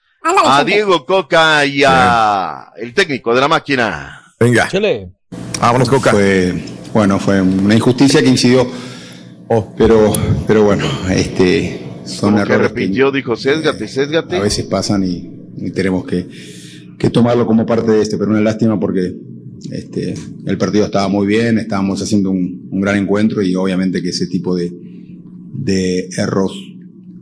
[0.43, 4.22] a Diego Coca y a el técnico de la máquina.
[4.43, 4.67] Venga.
[4.69, 5.09] Chile.
[5.61, 6.11] Vámonos, Coca.
[6.11, 6.53] Fue,
[6.93, 8.67] bueno, fue una injusticia que incidió.
[9.47, 9.73] Oh.
[9.77, 10.13] Pero,
[10.49, 12.73] pero bueno, este, son errores.
[12.73, 14.37] Que repitió, dijo, sésgate, sésgate.
[14.37, 16.27] A veces pasan y, tenemos que,
[16.99, 19.15] que, tomarlo como parte de este, pero una lástima porque
[19.71, 20.15] este,
[20.47, 24.27] el partido estaba muy bien, estábamos haciendo un, un gran encuentro y obviamente que ese
[24.27, 24.73] tipo de,
[25.53, 26.57] de errores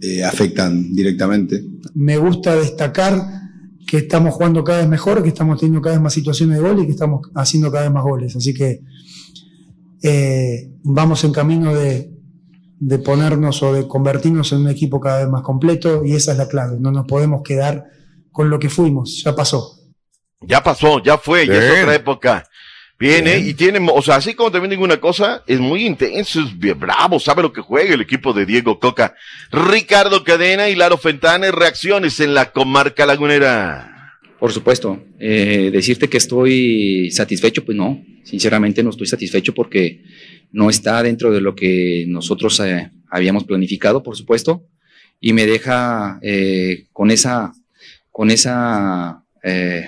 [0.00, 1.62] eh, afectan directamente.
[1.94, 3.49] Me gusta destacar
[3.90, 6.78] que estamos jugando cada vez mejor, que estamos teniendo cada vez más situaciones de gol
[6.78, 8.36] y que estamos haciendo cada vez más goles.
[8.36, 8.82] Así que
[10.00, 12.08] eh, vamos en camino de,
[13.04, 16.46] ponernos o de convertirnos en un equipo cada vez más completo y esa es la
[16.46, 16.76] clave.
[16.78, 17.84] No nos podemos quedar
[18.30, 19.80] con lo que fuimos, ya pasó.
[20.40, 22.44] Ya pasó, ya fue, ya es otra época.
[23.00, 26.58] Viene y tiene, o sea, así como también digo una cosa, es muy intenso, es
[26.58, 29.14] bien bravo, sabe lo que juega el equipo de Diego Coca.
[29.50, 34.18] Ricardo Cadena y Laro Fentanes, reacciones en la comarca lagunera.
[34.38, 40.02] Por supuesto, eh, decirte que estoy satisfecho, pues no, sinceramente no estoy satisfecho porque
[40.52, 44.66] no está dentro de lo que nosotros eh, habíamos planificado, por supuesto,
[45.18, 47.54] y me deja eh, con esa,
[48.10, 49.24] con esa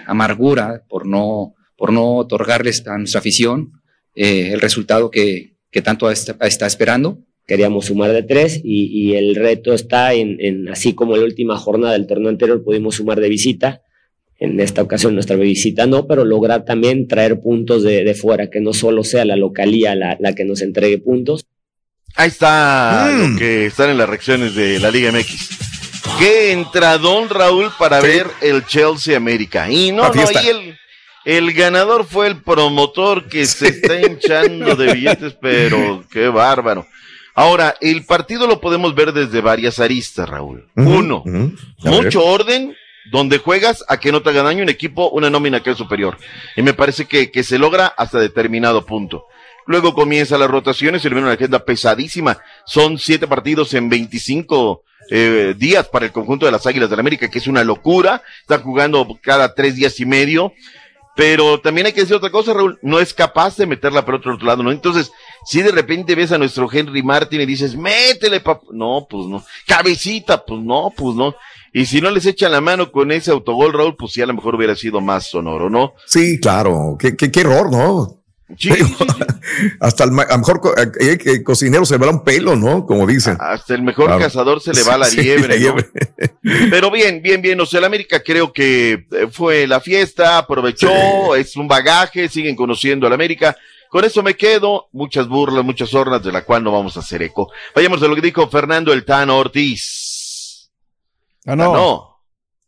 [0.06, 3.72] amargura por no por no otorgarles a nuestra afición
[4.14, 7.18] eh, el resultado que, que tanto está, está, esperando.
[7.44, 11.26] Queríamos sumar de tres y, y el reto está en, en, así como en la
[11.26, 13.82] última jornada del torneo anterior pudimos sumar de visita,
[14.38, 18.60] en esta ocasión nuestra visita no, pero lograr también traer puntos de, de fuera, que
[18.60, 21.46] no solo sea la localía la, la que nos entregue puntos.
[22.14, 23.32] Ahí está mm.
[23.32, 25.58] lo que están en las reacciones de la Liga MX.
[26.20, 29.68] Qué entradón, Raúl, para ver el Chelsea América.
[29.68, 30.78] Y no, no, y el,
[31.24, 36.86] el ganador fue el promotor que se está hinchando de billetes, pero qué bárbaro.
[37.34, 40.68] Ahora, el partido lo podemos ver desde varias aristas, Raúl.
[40.74, 41.24] Uno,
[41.78, 42.76] mucho orden,
[43.10, 46.18] donde juegas a que no te haga daño un equipo, una nómina que es superior.
[46.56, 49.24] Y me parece que, que se logra hasta determinado punto.
[49.66, 52.38] Luego comienza las rotaciones y viene una agenda pesadísima.
[52.66, 57.00] Son siete partidos en 25 eh, días para el conjunto de las Águilas del la
[57.00, 58.22] América, que es una locura.
[58.40, 60.52] Están jugando cada tres días y medio.
[61.14, 64.36] Pero también hay que decir otra cosa, Raúl, no es capaz de meterla por otro
[64.38, 64.72] lado, ¿no?
[64.72, 65.12] Entonces,
[65.44, 69.44] si de repente ves a nuestro Henry Martin y dices, métele, papá, no, pues no,
[69.66, 71.34] cabecita, pues no, pues no.
[71.74, 74.34] Y si no les echan la mano con ese autogol, Raúl, pues sí, a lo
[74.34, 75.92] mejor hubiera sido más sonoro, ¿no?
[76.06, 78.21] Sí, claro, qué, qué, qué error, ¿no?
[79.80, 82.86] Hasta el, a lo mejor el, eh, cocinero se le va un pelo, ¿no?
[82.86, 83.36] Como dicen.
[83.40, 85.58] Hasta el mejor cazador se le va la liebre.
[86.42, 87.60] Pero bien, bien, bien.
[87.60, 92.56] O sea, el América creo que eh, fue la fiesta, aprovechó, es un bagaje, siguen
[92.56, 93.56] conociendo al América.
[93.88, 94.88] Con eso me quedo.
[94.92, 97.50] Muchas burlas, muchas hornas de la cual no vamos a hacer eco.
[97.74, 100.70] Vayamos a lo que dijo Fernando El Tano Ortiz.
[101.46, 102.20] Ah, no.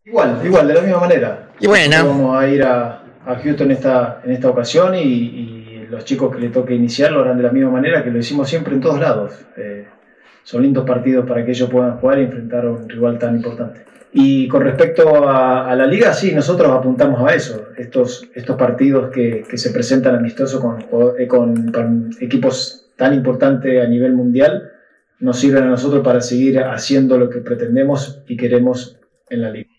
[0.05, 1.53] Igual, igual, de la misma manera.
[1.61, 2.05] Y bueno.
[2.05, 6.51] Vamos a ir a, a Houston esta, en esta ocasión y los chicos que le
[6.51, 9.32] toque iniciar lo harán de la misma manera que lo hicimos siempre en todos lados.
[9.57, 9.87] Eh,
[10.43, 13.85] son lindos partidos para que ellos puedan jugar y enfrentar a un rival tan importante.
[14.12, 17.68] Y con respecto a, la liga, sí, nosotros apuntamos a eso.
[17.76, 24.12] Estos, estos partidos que, se presentan amistosos con, eh, con, equipos tan importantes a nivel
[24.12, 24.70] mundial,
[25.18, 29.70] nos sirven a nosotros para seguir haciendo lo que pretendemos y queremos en la liga.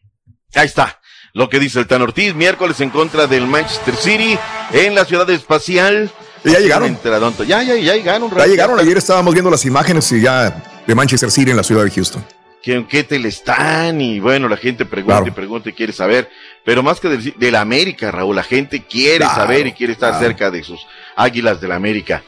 [0.54, 1.00] Ahí está
[1.36, 4.40] lo que dice el Tan Ortiz, miércoles en contra del Manchester City
[4.72, 6.10] en la ciudad espacial.
[6.46, 6.98] ya llegaron.
[7.46, 8.32] Ya, ya, ya llegaron.
[8.36, 11.84] Ya llegaron, ayer estábamos viendo las imágenes y ya de Manchester City en la ciudad
[11.84, 12.26] de Houston.
[12.64, 14.00] ¿Qué, qué te le están?
[14.00, 16.30] Y bueno, la gente pregunta y pregunta y quiere saber.
[16.64, 20.50] Pero más que de, la América, Raúl, la gente quiere saber y quiere estar cerca
[20.50, 22.24] de sus águilas de la América.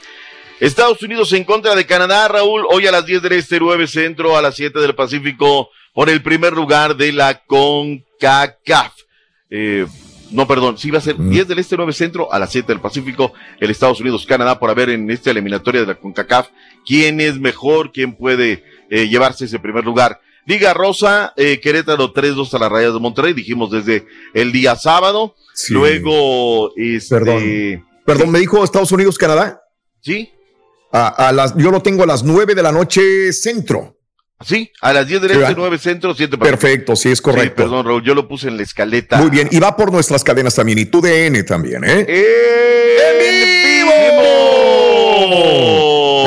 [0.60, 4.36] Estados Unidos en contra de Canadá, Raúl, hoy a las 10 del Este, 9 Centro,
[4.36, 8.93] a las 7 del Pacífico, por el primer lugar de la CONCACAF.
[9.51, 9.86] Eh,
[10.32, 11.47] no, perdón, sí va a ser 10 mm.
[11.47, 14.89] del Este, 9 Centro, a las 7 del Pacífico, el Estados Unidos, Canadá, por haber
[14.89, 16.47] en esta eliminatoria de la CONCACAF,
[16.88, 20.22] quién es mejor, quién puede eh, llevarse ese primer lugar.
[20.47, 25.36] Liga Rosa, eh, Querétaro 3-2 a las rayas de Monterrey, dijimos desde el día sábado.
[25.70, 29.62] Luego, este, Perdón, perdón, me dijo Estados Unidos, Canadá.
[30.01, 30.32] Sí.
[30.92, 33.98] A, las, yo lo tengo a las 9 de la noche centro.
[34.46, 37.56] Sí, a las 10 de la noche, 9 centro, 7 Perfecto, sí, es correcto.
[37.56, 39.18] perdón, Raúl, yo lo puse en la escaleta.
[39.18, 42.06] Muy bien, y va por nuestras cadenas también, y tu DN también, ¿eh?
[42.08, 43.98] ¡En vivo!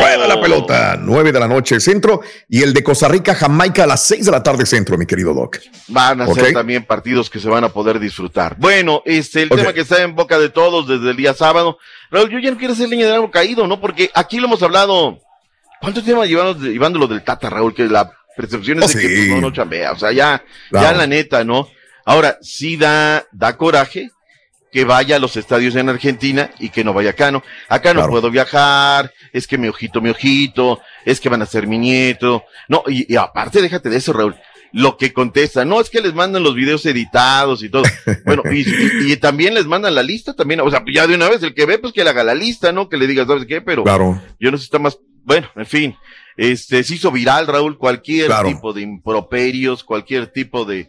[0.01, 3.87] Rueda la pelota, 9 de la noche centro, y el de Costa Rica, Jamaica a
[3.87, 5.59] las 6 de la tarde centro, mi querido Doc.
[5.87, 8.57] Van a ser también partidos que se van a poder disfrutar.
[8.59, 11.79] Bueno, este, el tema que está en boca de todos desde el día sábado.
[12.11, 13.81] Raúl, yo ya no quiero ser leña de algo caído, ¿no?
[13.81, 15.21] Porque aquí lo hemos hablado
[15.81, 17.75] ¿Cuánto tiempo llevando lo del Tata, Raúl?
[17.75, 19.93] Que la percepción es oh, de que pues, no, no chambea.
[19.93, 21.69] O sea, ya, ya la neta, ¿no?
[22.05, 24.11] Ahora, sí da, da coraje
[24.71, 27.43] que vaya a los estadios en Argentina y que no vaya acá, ¿no?
[27.69, 31.67] Acá no puedo viajar, es que mi ojito, mi ojito, es que van a ser
[31.67, 32.45] mi nieto.
[32.69, 34.37] No, y, aparte, déjate de eso, Raúl.
[34.73, 37.83] Lo que contesta, no es que les mandan los videos editados y todo.
[38.25, 40.61] Bueno, y, también les mandan la lista también.
[40.61, 42.73] O sea, ya de una vez, el que ve, pues que le haga la lista,
[42.73, 42.89] ¿no?
[42.89, 43.61] Que le diga, ¿sabes qué?
[43.61, 44.21] Pero claro.
[44.39, 45.97] yo no sé si está más bueno, en fin,
[46.37, 50.89] este se hizo viral, Raúl, cualquier tipo de improperios, cualquier tipo de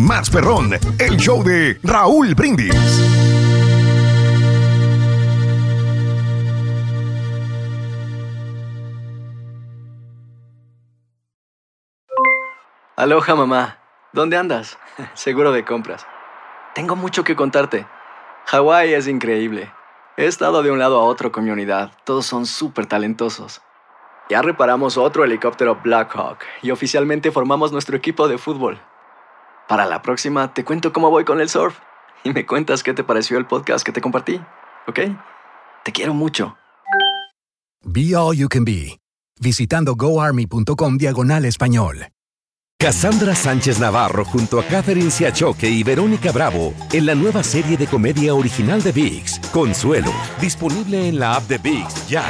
[0.01, 2.73] más perrón, el show de Raúl Brindis.
[12.95, 13.77] Aloha mamá,
[14.11, 14.77] ¿dónde andas?
[15.13, 16.05] Seguro de compras.
[16.73, 17.85] Tengo mucho que contarte.
[18.47, 19.71] Hawái es increíble.
[20.17, 21.91] He estado de un lado a otro con mi unidad.
[22.05, 23.61] Todos son súper talentosos.
[24.29, 28.79] Ya reparamos otro helicóptero Blackhawk y oficialmente formamos nuestro equipo de fútbol.
[29.67, 31.77] Para la próxima te cuento cómo voy con el surf
[32.23, 34.41] y me cuentas qué te pareció el podcast que te compartí,
[34.87, 34.99] ¿ok?
[35.83, 36.57] Te quiero mucho.
[37.83, 38.99] Be All You Can Be,
[39.39, 42.07] visitando goarmy.com diagonal español.
[42.81, 47.85] Cassandra Sánchez Navarro junto a Catherine Siachoque y Verónica Bravo en la nueva serie de
[47.85, 52.23] comedia original de VIX, Consuelo, disponible en la app de VIX ya.